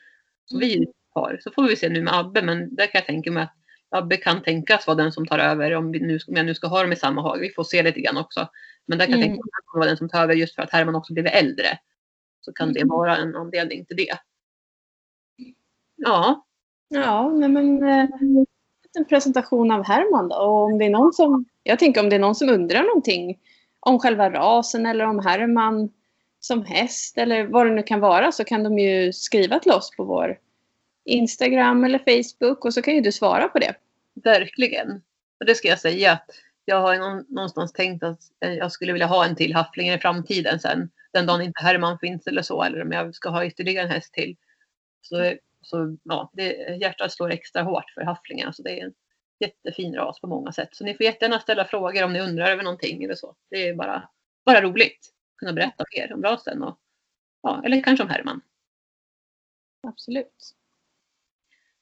[0.45, 1.37] som vi har.
[1.41, 3.53] Så får vi se nu med Abbe, men där kan jag tänka mig att
[3.89, 6.67] Abbe kan tänkas vara den som tar över om, vi nu, om jag nu ska
[6.67, 7.39] ha dem i samma hag.
[7.39, 8.49] Vi får se lite grann också.
[8.85, 9.29] Men där kan jag Mm.
[9.29, 11.13] tänka mig att han kommer vara den som tar över just för att Herman också
[11.13, 11.79] blivit äldre.
[12.41, 12.89] Så kan det Mm.
[12.89, 14.17] vara en anledning till det.
[15.95, 16.45] Ja,
[16.87, 18.07] Ja, nej men eh,
[18.97, 20.35] en presentation av Herman då.
[20.35, 23.39] Och om det är någon som, jag tänker om det är någon som undrar någonting
[23.79, 25.89] om själva rasen eller om Herman
[26.39, 29.91] som häst eller vad det nu kan vara så kan de ju skriva till oss
[29.97, 30.39] på vår
[31.05, 33.75] Instagram eller Facebook och så kan ju du svara på det.
[34.23, 35.01] verkligen.
[35.39, 36.29] Och det ska jag säga att
[36.65, 40.59] jag har någonstans tänkt att eh, jag skulle vilja ha en till haffling i framtiden
[40.59, 40.89] sen.
[41.11, 42.63] Den dagen inte Herman finns eller så.
[42.63, 44.35] Eller om jag ska ha ytterligare en häst till.
[45.01, 48.53] Så, så ja, det, hjärtat slår extra hårt för Hafflingen.
[48.53, 48.91] Så det är
[49.39, 50.69] jättefin ras på många sätt.
[50.71, 53.35] Så ni får jättegärna ställa frågor om ni undrar över någonting eller så.
[53.49, 54.09] Det är bara,
[54.45, 56.63] bara roligt att kunna berätta mer om rasen.
[56.63, 56.79] Och,
[57.41, 58.41] ja, eller kanske om Herman.
[59.87, 60.55] Absolut.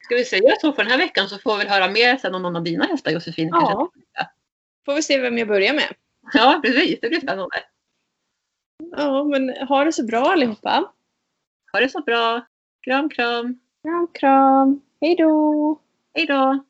[0.04, 2.36] Ska vi säga så för den här veckan så får vi väl höra mer sen
[2.36, 3.49] om någon av dina hästar Josefin.
[3.51, 3.91] Ja.
[4.86, 5.93] Får vi se vem jag börjar med.
[6.34, 6.99] ja, precis.
[7.01, 7.64] Det blir spännande.
[8.91, 10.93] Ja, men ha det så bra allihopa.
[11.72, 12.45] Ha det så bra.
[12.82, 13.60] Kram, kram.
[13.82, 14.82] Kram, kram.
[15.01, 15.80] Hej då!
[16.14, 16.64] Hej då!